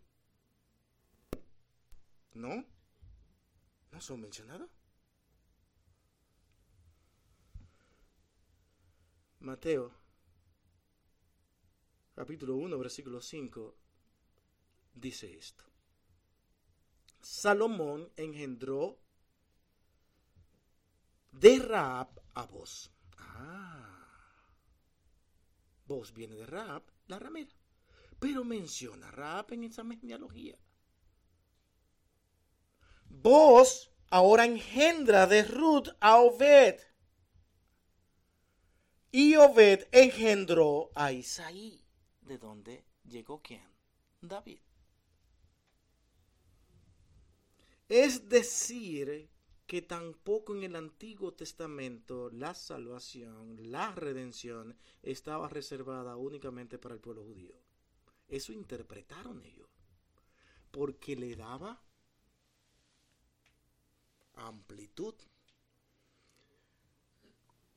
[2.33, 2.63] ¿No?
[3.91, 4.69] ¿No son mencionados?
[9.41, 9.91] Mateo,
[12.15, 13.75] capítulo 1, versículo 5,
[14.93, 15.65] dice esto.
[17.29, 18.97] Salomón engendró
[21.33, 22.89] de Raab a vos.
[23.17, 24.47] Ah.
[25.85, 27.53] Vos viene de Raab, la ramera.
[28.17, 30.57] Pero menciona Raab en esa genealogía.
[33.09, 36.79] Vos ahora engendra de Ruth a Obed.
[39.11, 41.85] Y Obed engendró a Isaí.
[42.21, 43.69] ¿De dónde llegó quién?
[44.21, 44.66] David.
[47.89, 49.29] Es decir,
[49.65, 57.01] que tampoco en el Antiguo Testamento la salvación, la redención, estaba reservada únicamente para el
[57.01, 57.55] pueblo judío.
[58.27, 59.69] Eso interpretaron ellos,
[60.71, 61.81] porque le daba
[64.35, 65.15] amplitud,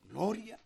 [0.02, 0.60] gloria,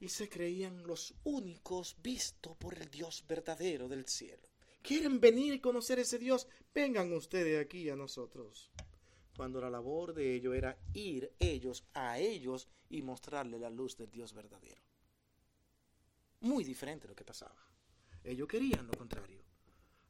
[0.00, 4.48] y se creían los únicos vistos por el Dios verdadero del cielo.
[4.82, 6.48] ¿Quieren venir y conocer ese Dios?
[6.74, 8.70] Vengan ustedes aquí a nosotros.
[9.36, 14.10] Cuando la labor de ellos era ir ellos a ellos y mostrarle la luz del
[14.10, 14.82] Dios verdadero.
[16.40, 17.56] Muy diferente lo que pasaba.
[18.24, 19.42] Ellos querían lo contrario.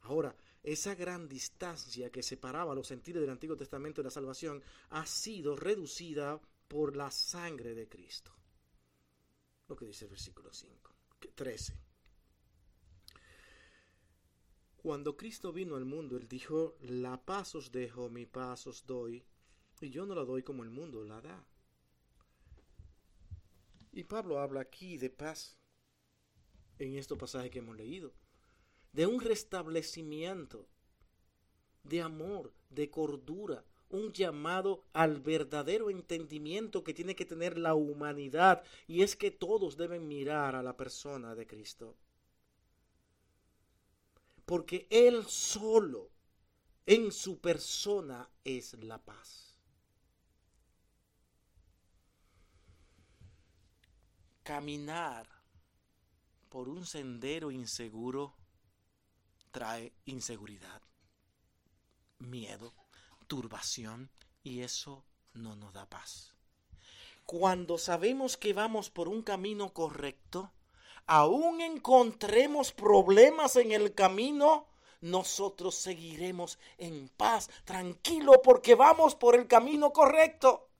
[0.02, 5.06] Ahora, esa gran distancia que separaba los sentidos del Antiguo Testamento de la salvación ha
[5.06, 8.32] sido reducida por la sangre de Cristo.
[9.68, 10.94] Lo que dice el versículo 5,
[11.34, 11.91] 13.
[14.82, 19.24] Cuando Cristo vino al mundo, Él dijo, la paz os dejo, mi paz os doy,
[19.80, 21.46] y yo no la doy como el mundo la da.
[23.92, 25.56] Y Pablo habla aquí de paz
[26.78, 28.12] en estos pasajes que hemos leído.
[28.92, 30.68] de un restablecimiento,
[31.82, 38.62] de amor, de cordura, un llamado al verdadero entendimiento que tiene que tener la humanidad
[38.86, 41.96] y es que todos deben mirar a la persona de Cristo.
[44.44, 46.10] Porque Él solo
[46.86, 49.58] en su persona es la paz.
[54.42, 55.28] Caminar
[56.48, 58.34] por un sendero inseguro
[59.52, 60.82] trae inseguridad,
[62.18, 62.74] miedo,
[63.28, 64.10] turbación
[64.42, 66.34] y eso no nos da paz.
[67.24, 70.50] Cuando sabemos que vamos por un camino correcto,
[71.06, 74.66] aún encontremos problemas en el camino,
[75.00, 80.70] nosotros seguiremos en paz, tranquilo, porque vamos por el camino correcto.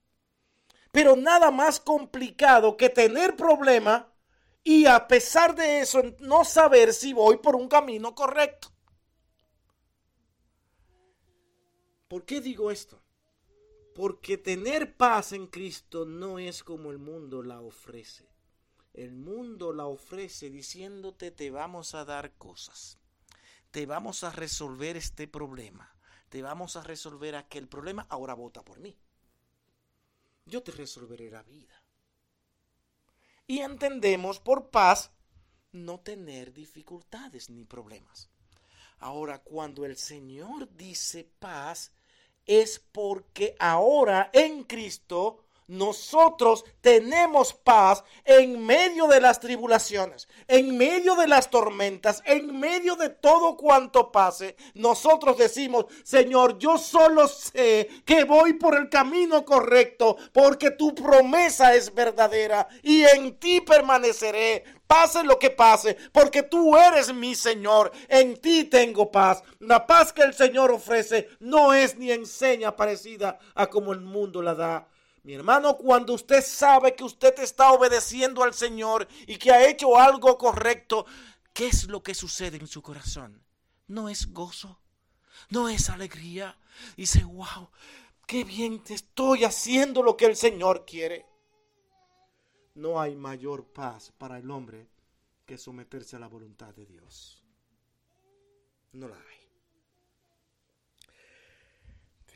[0.92, 4.12] Pero nada más complicado que tener problema
[4.62, 8.68] y a pesar de eso no saber si voy por un camino correcto.
[12.06, 13.02] ¿Por qué digo esto?
[13.94, 18.28] Porque tener paz en Cristo no es como el mundo la ofrece.
[18.92, 22.98] El mundo la ofrece diciéndote te vamos a dar cosas
[23.72, 25.96] te vamos a resolver este problema,
[26.28, 28.94] te vamos a resolver aquel problema, ahora vota por mí.
[30.44, 31.82] Yo te resolveré la vida.
[33.46, 35.10] Y entendemos por paz
[35.72, 38.28] no tener dificultades ni problemas.
[38.98, 41.92] Ahora, cuando el Señor dice paz,
[42.44, 51.14] es porque ahora en Cristo nosotros tenemos paz en medio de las tribulaciones, en medio
[51.14, 54.54] de las tormentas, en medio de todo cuanto pase.
[54.74, 61.74] Nosotros decimos, Señor, yo solo sé que voy por el camino correcto porque tu promesa
[61.74, 67.92] es verdadera y en ti permaneceré pase lo que pase, porque tú eres mi Señor,
[68.08, 69.42] en ti tengo paz.
[69.58, 74.42] La paz que el Señor ofrece no es ni enseña parecida a como el mundo
[74.42, 74.91] la da.
[75.24, 79.96] Mi hermano, cuando usted sabe que usted está obedeciendo al Señor y que ha hecho
[79.96, 81.06] algo correcto,
[81.52, 83.44] ¿qué es lo que sucede en su corazón?
[83.86, 84.80] No es gozo,
[85.50, 86.58] no es alegría.
[86.96, 87.70] Dice, wow,
[88.26, 91.24] qué bien te estoy haciendo lo que el Señor quiere.
[92.74, 94.88] No hay mayor paz para el hombre
[95.46, 97.44] que someterse a la voluntad de Dios.
[98.92, 99.31] No la hay.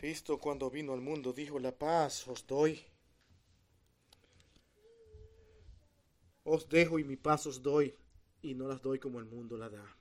[0.07, 2.80] Cristo cuando vino al mundo dijo, la paz os doy.
[6.44, 7.92] Os dejo y mi paz os doy,
[8.40, 9.96] y no las doy como el mundo la da.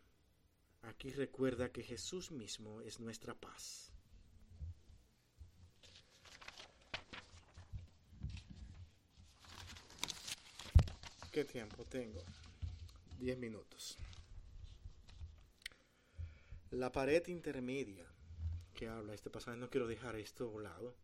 [0.84, 3.92] Aquí recuerda que Jesús mismo es nuestra paz.
[11.32, 12.22] ¿Qué tiempo tengo?
[13.18, 13.98] Diez minutos.
[16.70, 18.15] La pared intermedia
[18.76, 20.96] que habla este pasaje, no quiero dejar esto a un lado,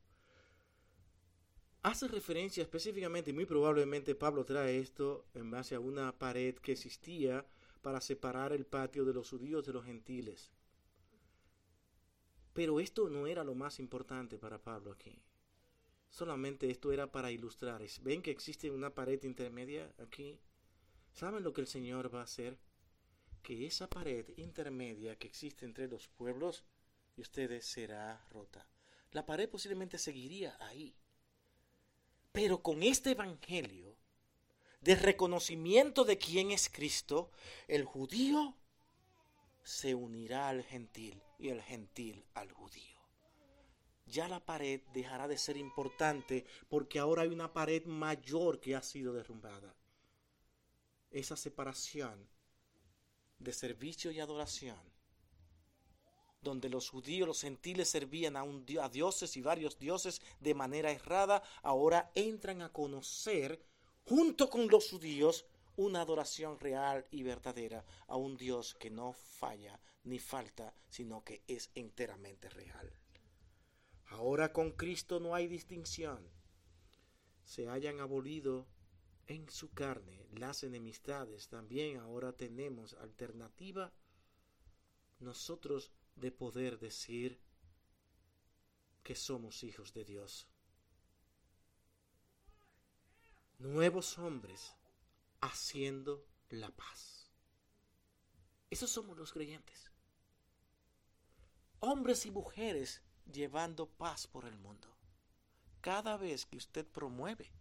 [1.82, 6.74] hace referencia específicamente, y muy probablemente Pablo trae esto en base a una pared que
[6.74, 7.45] existía
[7.82, 10.51] para separar el patio de los judíos de los gentiles.
[12.53, 15.24] Pero esto no era lo más importante para Pablo aquí.
[16.09, 17.82] Solamente esto era para ilustrar.
[18.01, 20.38] ¿Ven que existe una pared intermedia aquí?
[21.13, 22.59] ¿Saben lo que el Señor va a hacer?
[23.41, 26.65] Que esa pared intermedia que existe entre los pueblos
[27.16, 28.68] y ustedes será rota.
[29.12, 30.95] La pared posiblemente seguiría ahí.
[32.32, 33.97] Pero con este evangelio
[34.80, 37.32] de reconocimiento de quién es Cristo,
[37.68, 38.55] el judío
[39.64, 42.99] se unirá al gentil y el gentil al judío.
[44.05, 48.82] Ya la pared dejará de ser importante porque ahora hay una pared mayor que ha
[48.82, 49.76] sido derrumbada.
[51.12, 52.28] Esa separación
[53.39, 54.91] de servicio y adoración
[56.42, 60.92] donde los judíos, los gentiles servían a, un, a dioses y varios dioses de manera
[60.92, 63.64] errada, ahora entran a conocer,
[64.06, 69.80] junto con los judíos, una adoración real y verdadera a un Dios que no falla
[70.04, 72.92] ni falta, sino que es enteramente real.
[74.08, 76.28] Ahora con Cristo no hay distinción.
[77.44, 78.68] Se hayan abolido
[79.28, 81.48] en su carne las enemistades.
[81.48, 83.94] También ahora tenemos alternativa.
[85.20, 87.41] Nosotros de poder decir
[89.03, 90.47] que somos hijos de Dios.
[93.59, 94.76] Nuevos hombres
[95.41, 97.32] haciendo la paz.
[98.70, 99.91] Esos somos los creyentes.
[101.80, 103.01] Hombres y mujeres
[103.32, 104.88] llevando paz por el mundo.
[105.82, 107.51] Cada vez que usted promueve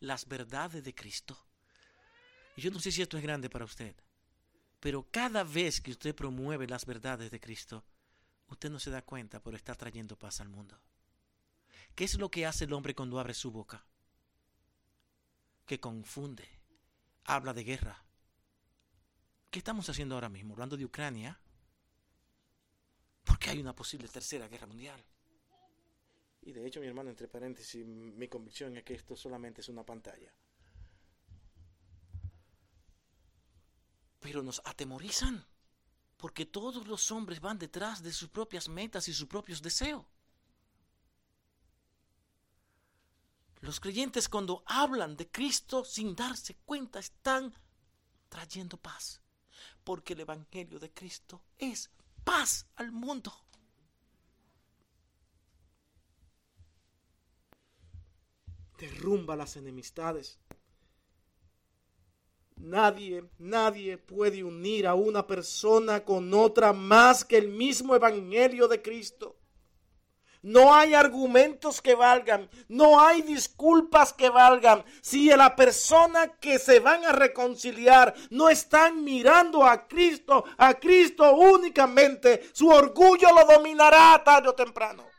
[0.00, 1.36] las verdades de Cristo,
[2.56, 3.94] y yo no sé si esto es grande para usted,
[4.84, 7.82] Pero cada vez que usted promueve las verdades de Cristo,
[8.48, 10.78] usted no se da cuenta por estar trayendo paz al mundo.
[11.94, 13.82] ¿Qué es lo que hace el hombre cuando abre su boca?
[15.64, 16.46] Que confunde,
[17.24, 18.04] habla de guerra.
[19.50, 20.52] ¿Qué estamos haciendo ahora mismo?
[20.52, 21.40] Hablando de Ucrania.
[23.24, 25.02] Porque hay una posible tercera guerra mundial.
[26.42, 29.82] Y de hecho, mi hermano, entre paréntesis, mi convicción es que esto solamente es una
[29.82, 30.30] pantalla.
[34.24, 35.44] Pero nos atemorizan,
[36.16, 40.06] porque todos los hombres van detrás de sus propias metas y sus propios deseos.
[43.60, 47.54] Los creyentes cuando hablan de Cristo sin darse cuenta están
[48.30, 49.20] trayendo paz,
[49.84, 51.90] porque el Evangelio de Cristo es
[52.24, 53.30] paz al mundo.
[58.78, 60.38] derrumba las enemistades.
[62.56, 68.80] Nadie, nadie puede unir a una persona con otra más que el mismo Evangelio de
[68.80, 69.36] Cristo.
[70.42, 74.84] No hay argumentos que valgan, no hay disculpas que valgan.
[75.00, 81.34] Si la persona que se van a reconciliar no están mirando a Cristo, a Cristo
[81.34, 85.14] únicamente, su orgullo lo dominará tarde o temprano.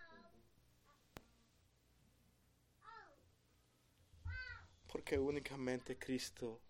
[5.06, 6.65] que únicamente Cristo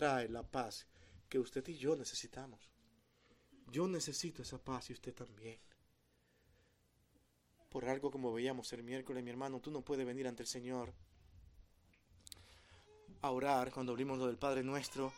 [0.00, 0.86] trae la paz
[1.28, 2.70] que usted y yo necesitamos.
[3.70, 5.60] Yo necesito esa paz y usted también.
[7.68, 10.94] Por algo como veíamos el miércoles, mi hermano, tú no puedes venir ante el Señor
[13.20, 15.12] a orar cuando abrimos lo del Padre nuestro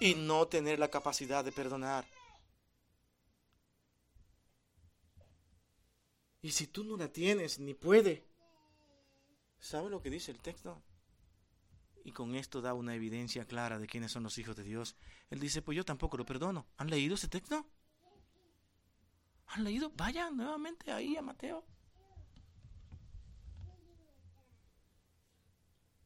[0.00, 2.04] y no tener la capacidad de perdonar.
[6.42, 8.24] Y si tú no la tienes ni puede,
[9.60, 10.82] ¿sabe lo que dice el texto?
[12.06, 14.94] Y con esto da una evidencia clara de quiénes son los hijos de Dios.
[15.28, 16.68] Él dice, pues yo tampoco lo perdono.
[16.76, 17.66] ¿Han leído ese texto?
[19.48, 19.90] ¿Han leído?
[19.90, 21.64] Vayan nuevamente ahí a Mateo.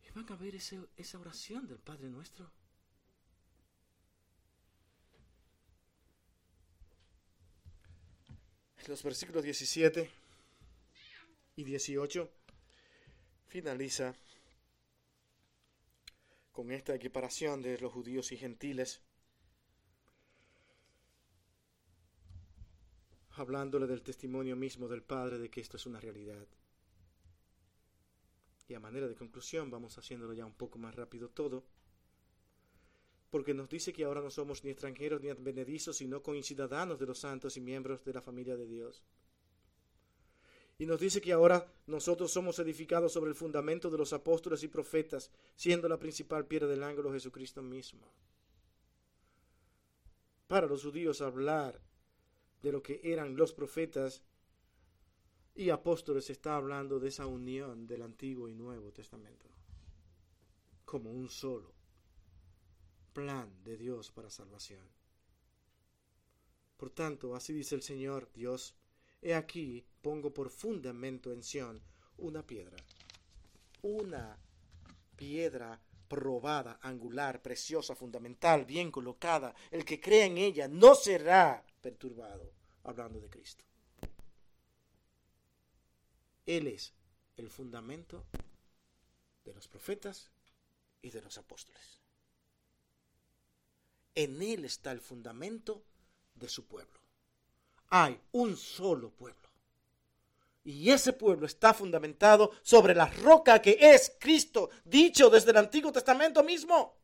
[0.02, 2.50] Y van a ver esa oración del Padre nuestro.
[8.88, 10.10] Los versículos 17
[11.56, 12.32] y 18
[13.48, 14.14] finaliza
[16.60, 19.00] con esta equiparación de los judíos y gentiles,
[23.30, 26.46] hablándole del testimonio mismo del Padre de que esto es una realidad.
[28.68, 31.64] Y a manera de conclusión vamos haciéndolo ya un poco más rápido todo,
[33.30, 37.20] porque nos dice que ahora no somos ni extranjeros ni advenedizos, sino coincidanos de los
[37.20, 39.02] santos y miembros de la familia de Dios.
[40.80, 44.68] Y nos dice que ahora nosotros somos edificados sobre el fundamento de los apóstoles y
[44.68, 48.10] profetas, siendo la principal piedra del ángulo Jesucristo mismo.
[50.46, 51.82] Para los judíos hablar
[52.62, 54.22] de lo que eran los profetas
[55.54, 59.50] y apóstoles está hablando de esa unión del Antiguo y Nuevo Testamento,
[60.86, 61.74] como un solo
[63.12, 64.88] plan de Dios para salvación.
[66.78, 68.79] Por tanto, así dice el Señor Dios,
[69.22, 71.82] He aquí pongo por fundamento en Sión
[72.18, 72.76] una piedra,
[73.82, 74.38] una
[75.16, 79.54] piedra probada, angular, preciosa, fundamental, bien colocada.
[79.70, 82.52] El que crea en ella no será perturbado,
[82.84, 83.64] hablando de Cristo.
[86.46, 86.92] Él es
[87.36, 88.24] el fundamento
[89.44, 90.30] de los profetas
[91.00, 92.00] y de los apóstoles.
[94.14, 95.84] En Él está el fundamento
[96.34, 96.99] de su pueblo
[97.90, 99.40] hay un solo pueblo.
[100.62, 105.90] Y ese pueblo está fundamentado sobre la roca que es Cristo, dicho desde el Antiguo
[105.90, 106.96] Testamento mismo.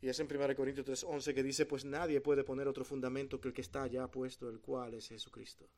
[0.00, 3.48] Y es en 1 Corintios 3:11 que dice, pues nadie puede poner otro fundamento que
[3.48, 5.68] el que está ya puesto, el cual es Jesucristo.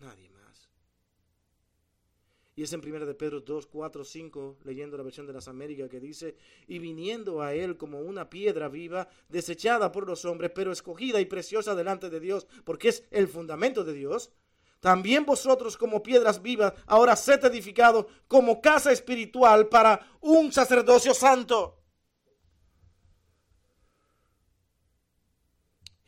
[0.00, 0.35] Nadie.
[2.58, 5.90] Y es en 1 de Pedro 2, 4, 5, leyendo la versión de las Américas,
[5.90, 10.72] que dice, y viniendo a él como una piedra viva, desechada por los hombres, pero
[10.72, 14.32] escogida y preciosa delante de Dios, porque es el fundamento de Dios.
[14.80, 21.82] También vosotros como piedras vivas, ahora sed edificados como casa espiritual para un sacerdocio santo.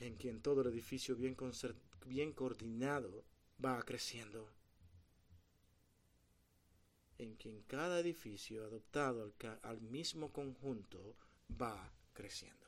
[0.01, 1.37] En quien todo el edificio bien,
[2.07, 3.23] bien coordinado
[3.63, 4.49] va creciendo
[7.19, 11.17] en quien cada edificio adoptado al, mismo conjunto
[11.51, 12.67] va creciendo.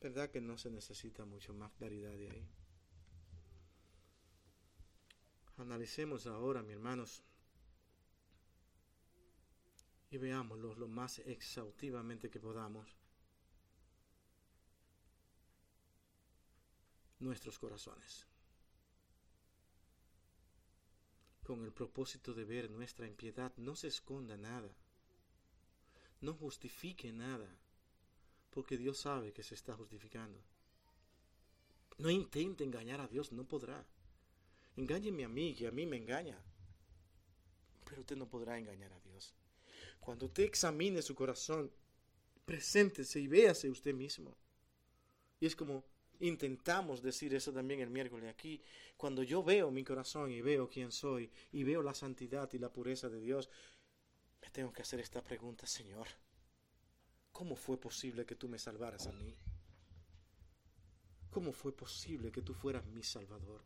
[0.00, 2.48] ¿Verdad que no se necesita mucho más claridad de ahí?
[5.58, 7.22] Analicemos ahora, mis hermanos,
[10.10, 12.96] y veámoslo lo más exhaustivamente que podamos.
[17.20, 18.31] Nuestros corazones.
[21.52, 24.74] Con el propósito de ver nuestra impiedad, no se esconda nada.
[26.22, 27.46] No justifique nada.
[28.48, 30.42] Porque Dios sabe que se está justificando.
[31.98, 33.84] No intente engañar a Dios, no podrá.
[34.76, 36.42] Engáñeme a mí, que a mí me engaña.
[37.84, 39.34] Pero usted no podrá engañar a Dios.
[40.00, 41.70] Cuando usted examine su corazón,
[42.46, 44.34] preséntese y véase usted mismo.
[45.38, 45.84] Y es como
[46.22, 48.62] intentamos decir eso también el miércoles aquí.
[48.96, 52.72] Cuando yo veo mi corazón y veo quién soy y veo la santidad y la
[52.72, 53.50] pureza de Dios,
[54.40, 56.06] me tengo que hacer esta pregunta, Señor.
[57.32, 59.36] ¿Cómo fue posible que tú me salvaras a mí?
[61.30, 63.62] ¿Cómo fue posible que tú fueras mi Salvador?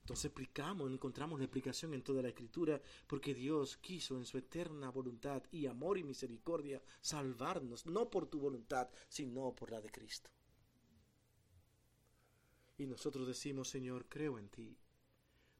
[0.00, 4.90] Entonces explicamos, encontramos la explicación en toda la escritura, porque Dios quiso en su eterna
[4.90, 10.30] voluntad y amor y misericordia salvarnos, no por tu voluntad, sino por la de Cristo.
[12.78, 14.76] Y nosotros decimos, Señor, creo en ti,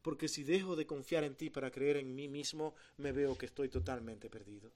[0.03, 3.47] porque si dejo de confiar en ti para creer en mí mismo, me veo que
[3.47, 4.73] estoy totalmente perdido.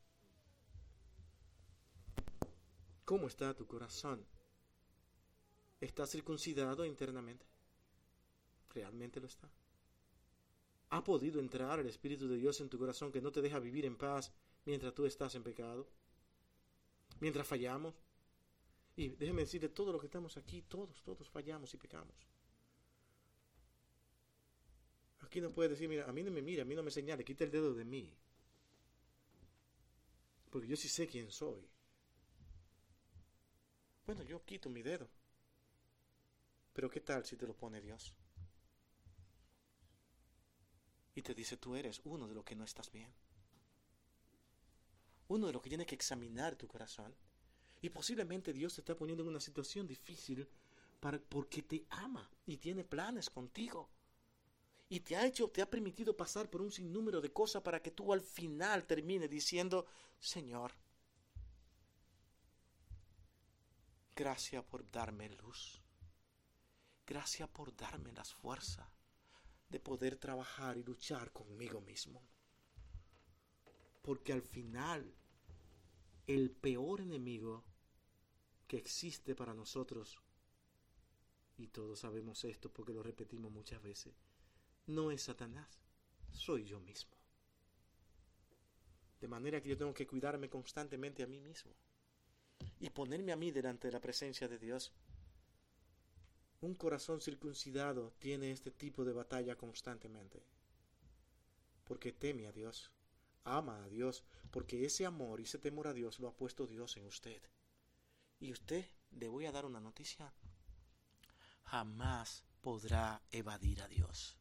[3.05, 4.25] ¿Cómo está tu corazón?
[5.81, 7.47] ¿Está circuncidado internamente?
[8.77, 9.51] realmente lo está?
[10.91, 13.87] ¿Ha podido entrar el Espíritu de Dios en tu corazón que no te deja vivir
[13.87, 14.33] en paz
[14.65, 15.89] mientras tú estás en pecado?
[17.21, 17.95] Mientras fallamos.
[18.97, 22.17] Y déjeme decirle, todos los que estamos aquí, todos, todos fallamos y pecamos.
[25.21, 27.25] Aquí no puede decir, mira, a mí no me mira, a mí no me señale,
[27.25, 28.15] quita el dedo de mí.
[30.51, 31.69] Porque yo sí sé quién soy.
[34.07, 35.09] Bueno, yo quito mi dedo.
[36.73, 38.15] Pero ¿qué tal si te lo pone Dios?
[41.17, 43.11] y te dice, tú eres uno de los que no estás bien.
[45.29, 47.17] Uno de los que tiene que examinar tu corazón.
[47.83, 50.49] Y posiblemente Dios te está poniendo en una situación difícil
[51.01, 53.89] para, porque te ama y tiene planes contigo.
[54.89, 57.91] Y te ha hecho, te ha permitido pasar por un sinnúmero de cosas para que
[57.91, 59.87] tú al final termines diciendo,
[60.21, 60.73] Señor,
[64.15, 65.83] gracias por darme luz.
[67.07, 68.89] Gracias por darme las fuerzas
[69.69, 72.23] de poder trabajar y luchar conmigo mismo.
[74.03, 75.15] Porque al final,
[76.27, 77.65] el peor enemigo
[78.67, 80.19] que existe para nosotros,
[81.57, 84.15] y todos sabemos esto porque lo repetimos muchas veces,
[84.87, 85.81] no es Satanás,
[86.33, 87.17] soy yo mismo.
[89.21, 91.73] De manera que yo tengo que cuidarme constantemente a mí mismo
[92.81, 94.93] y ponerme a mí delante de la presencia de Dios
[96.61, 100.43] un corazón circuncidado tiene este tipo de batalla constantemente.
[101.85, 102.91] Porque teme a Dios,
[103.47, 106.97] ama a Dios, porque ese amor y ese temor a Dios lo ha puesto Dios
[106.97, 107.43] en usted.
[108.39, 110.35] Y usted, le voy a dar una noticia,
[111.63, 114.37] jamás podrá evadir a Dios.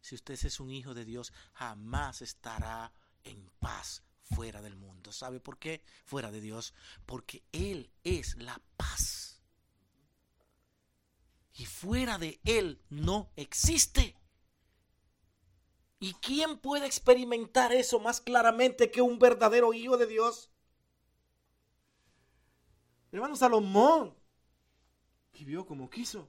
[0.00, 2.92] Si usted es un hijo de Dios, jamás estará
[3.22, 5.12] en paz fuera del mundo.
[5.12, 5.82] ¿Sabe por qué?
[6.04, 6.74] Fuera de Dios.
[7.06, 9.34] Porque Él es la paz
[11.54, 14.16] y fuera de Él no existe.
[16.04, 20.50] ¿Y quién puede experimentar eso más claramente que un verdadero hijo de Dios?
[23.10, 24.14] hermano Salomón
[25.32, 26.28] vivió como quiso.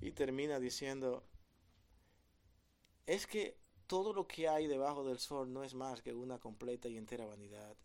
[0.00, 1.24] Y termina diciendo,
[3.06, 6.88] es que todo lo que hay debajo del sol no es más que una completa
[6.88, 7.76] y entera vanidad.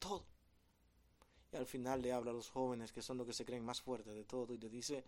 [0.00, 0.26] Todo.
[1.50, 3.80] Y al final le habla a los jóvenes que son los que se creen más
[3.80, 5.06] fuertes de todo y le dice,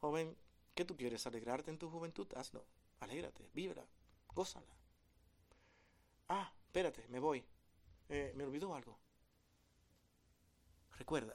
[0.00, 0.34] joven,
[0.74, 1.26] ¿qué tú quieres?
[1.26, 2.26] ¿Alegrarte en tu juventud?
[2.34, 2.64] Hazlo,
[3.04, 3.86] alégrate, vibra,
[4.34, 4.74] gózala.
[6.28, 7.44] Ah, espérate, me voy.
[8.08, 8.98] Eh, me olvidó algo.
[10.92, 11.34] Recuerda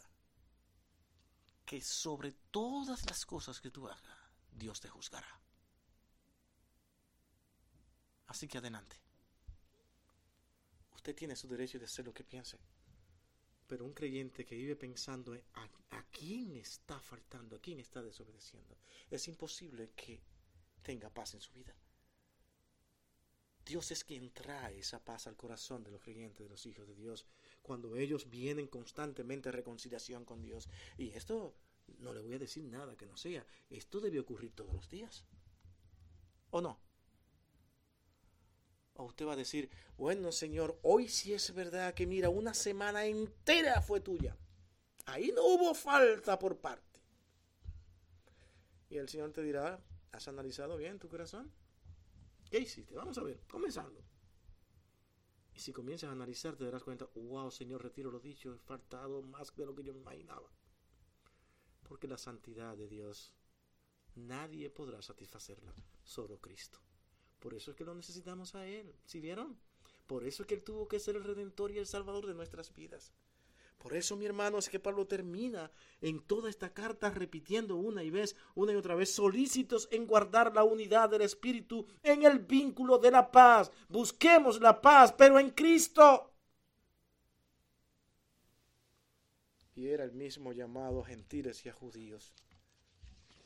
[1.66, 4.04] que sobre todas las cosas que tú hagas,
[4.52, 5.40] Dios te juzgará.
[8.28, 8.96] Así que adelante.
[10.94, 12.60] Usted tiene su derecho de hacer lo que piense.
[13.68, 18.78] Pero un creyente que vive pensando en a, quién está faltando, a quién está desobedeciendo,
[19.10, 20.22] es imposible que
[20.82, 21.76] tenga paz en su vida.
[23.66, 26.96] Dios es quien trae esa paz al corazón de los creyentes, de los hijos de
[26.96, 27.26] Dios,
[27.62, 30.68] cuando ellos vienen constantemente a reconciliación con Dios.
[30.98, 31.54] Y esto
[32.00, 35.24] no le voy a decir nada que no sea, esto debe ocurrir todos los días.
[36.50, 36.80] ¿O no?
[38.96, 43.06] O usted va a decir, bueno Señor, hoy sí es verdad que mira, una semana
[43.06, 44.36] entera fue tuya.
[45.06, 47.00] Ahí no hubo falta por parte.
[48.90, 49.80] Y el Señor te dirá,
[50.12, 51.52] ¿has analizado bien tu corazón?
[52.50, 52.96] ¿Qué hiciste?
[52.96, 54.04] Vamos a ver, comenzando.
[55.54, 59.22] Y si comienzas a analizar, te darás cuenta, wow, Señor, retiro lo dicho, he faltado
[59.22, 60.50] más de lo que yo me imaginaba.
[61.84, 63.36] Porque la santidad de Dios,
[64.16, 65.74] nadie podrá satisfacerla,
[66.04, 66.80] solo Cristo.
[67.40, 68.96] Por eso es que lo necesitamos a Él.
[69.06, 69.60] ¿Sí vieron?
[70.08, 72.74] Por eso es que Él tuvo que ser el redentor y el salvador de nuestras
[72.74, 73.14] vidas.
[73.80, 78.10] Por eso, mi hermano, es que Pablo termina en toda esta carta repitiendo una y
[78.10, 82.98] vez, una y otra vez, solícitos en guardar la unidad del Espíritu en el vínculo
[82.98, 83.72] de la paz.
[83.88, 86.34] Busquemos la paz, pero en Cristo.
[89.76, 92.34] Y era el mismo llamado a gentiles y a judíos.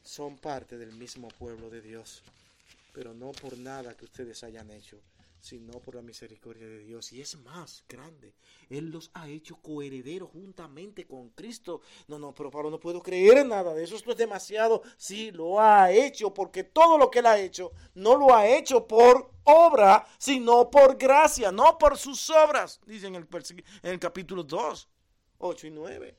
[0.01, 2.23] Son parte del mismo pueblo de Dios,
[2.91, 4.99] pero no por nada que ustedes hayan hecho
[5.43, 7.11] sino por la misericordia de Dios.
[7.11, 8.33] Y es más grande.
[8.69, 11.81] Él los ha hecho coherederos juntamente con Cristo.
[12.07, 13.97] No, no, pero Pablo no puedo creer en nada de eso.
[13.97, 14.83] Esto es demasiado.
[14.95, 18.87] Sí, lo ha hecho, porque todo lo que él ha hecho no lo ha hecho
[18.87, 23.27] por obra, sino por gracia, no por sus obras, dice en el,
[23.83, 24.89] en el capítulo 2,
[25.39, 26.17] 8 y 9.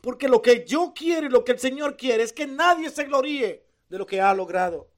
[0.00, 3.04] Porque lo que yo quiero y lo que el Señor quiere es que nadie se
[3.04, 4.93] gloríe de lo que ha logrado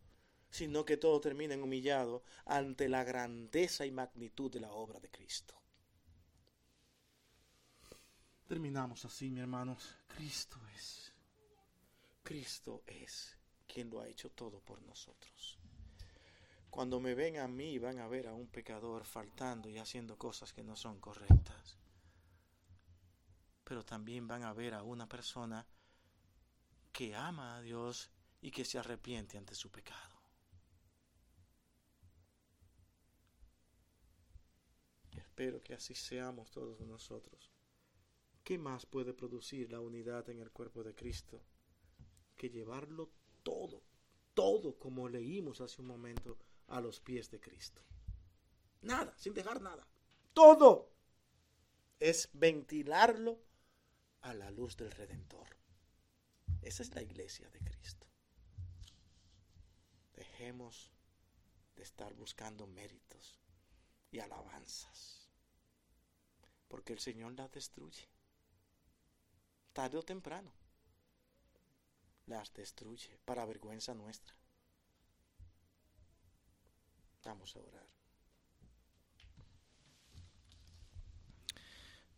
[0.57, 5.11] sino que todo termina en humillado ante la grandeza y magnitud de la obra de
[5.11, 5.55] Cristo.
[8.49, 9.95] Terminamos así, mi hermanos.
[10.09, 11.13] Cristo es.
[12.23, 15.59] Cristo es quien lo ha hecho todo por nosotros.
[16.71, 20.55] Cuando me ven a mí, van a ver a un pecador faltando y haciendo cosas
[20.55, 21.77] que no son correctas.
[23.63, 25.67] Pero también van a ver a una persona
[26.93, 28.11] que ama a Dios
[28.41, 30.16] y que se arrepiente ante su pecado.
[35.37, 37.53] Espero que así seamos todos nosotros.
[38.43, 41.43] ¿Qué más puede producir la unidad en el cuerpo de Cristo
[42.35, 43.11] que llevarlo
[43.43, 43.83] todo,
[44.33, 46.39] todo como leímos hace un momento
[46.69, 47.83] a los pies de Cristo?
[48.81, 49.87] Nada, sin dejar nada.
[50.33, 50.91] Todo
[52.01, 53.39] es ventilarlo
[54.23, 55.49] a la luz del Redentor.
[56.63, 58.07] Esa es la iglesia de Cristo.
[60.15, 60.91] Dejemos
[61.75, 63.39] de estar buscando méritos
[64.11, 65.26] y alabanzas
[66.69, 68.09] porque el Señor las destruye.
[69.73, 70.53] Tarde o temprano.
[72.27, 74.35] Las destruye para vergüenza nuestra.
[77.25, 77.87] Vamos a orar.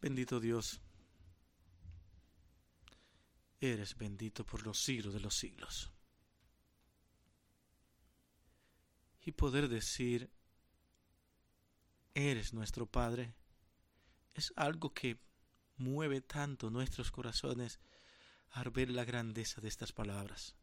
[0.01, 0.81] Bendito Dios,
[3.61, 5.91] eres bendito por los siglos de los siglos.
[9.23, 10.31] Y poder decir,
[12.15, 13.35] eres nuestro Padre,
[14.39, 15.19] es algo que
[15.77, 17.81] mueve tanto nuestros corazones
[18.51, 20.57] al ver la grandeza de estas palabras.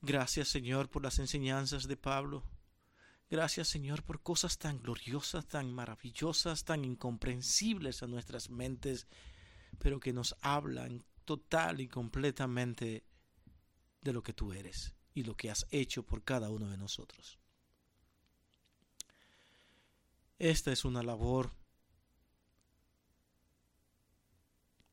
[0.00, 2.44] Gracias Señor por las enseñanzas de Pablo.
[3.30, 9.06] Gracias Señor por cosas tan gloriosas, tan maravillosas, tan incomprensibles a nuestras mentes,
[9.78, 13.04] pero que nos hablan total y completamente
[14.00, 17.38] de lo que tú eres y lo que has hecho por cada uno de nosotros.
[20.38, 21.50] Esta es una labor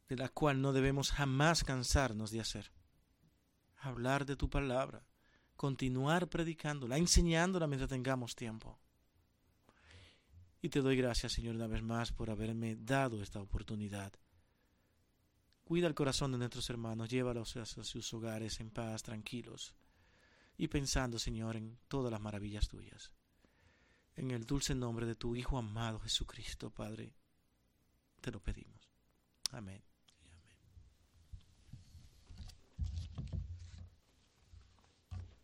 [0.09, 2.71] de la cual no debemos jamás cansarnos de hacer.
[3.77, 5.05] Hablar de tu palabra,
[5.55, 8.79] continuar predicándola, enseñándola mientras tengamos tiempo.
[10.61, 14.13] Y te doy gracias, Señor, una vez más por haberme dado esta oportunidad.
[15.63, 19.75] Cuida el corazón de nuestros hermanos, llévalos a sus hogares en paz, tranquilos,
[20.57, 23.11] y pensando, Señor, en todas las maravillas tuyas.
[24.15, 27.13] En el dulce nombre de tu Hijo amado Jesucristo, Padre,
[28.21, 28.89] te lo pedimos.
[29.51, 29.83] Amén.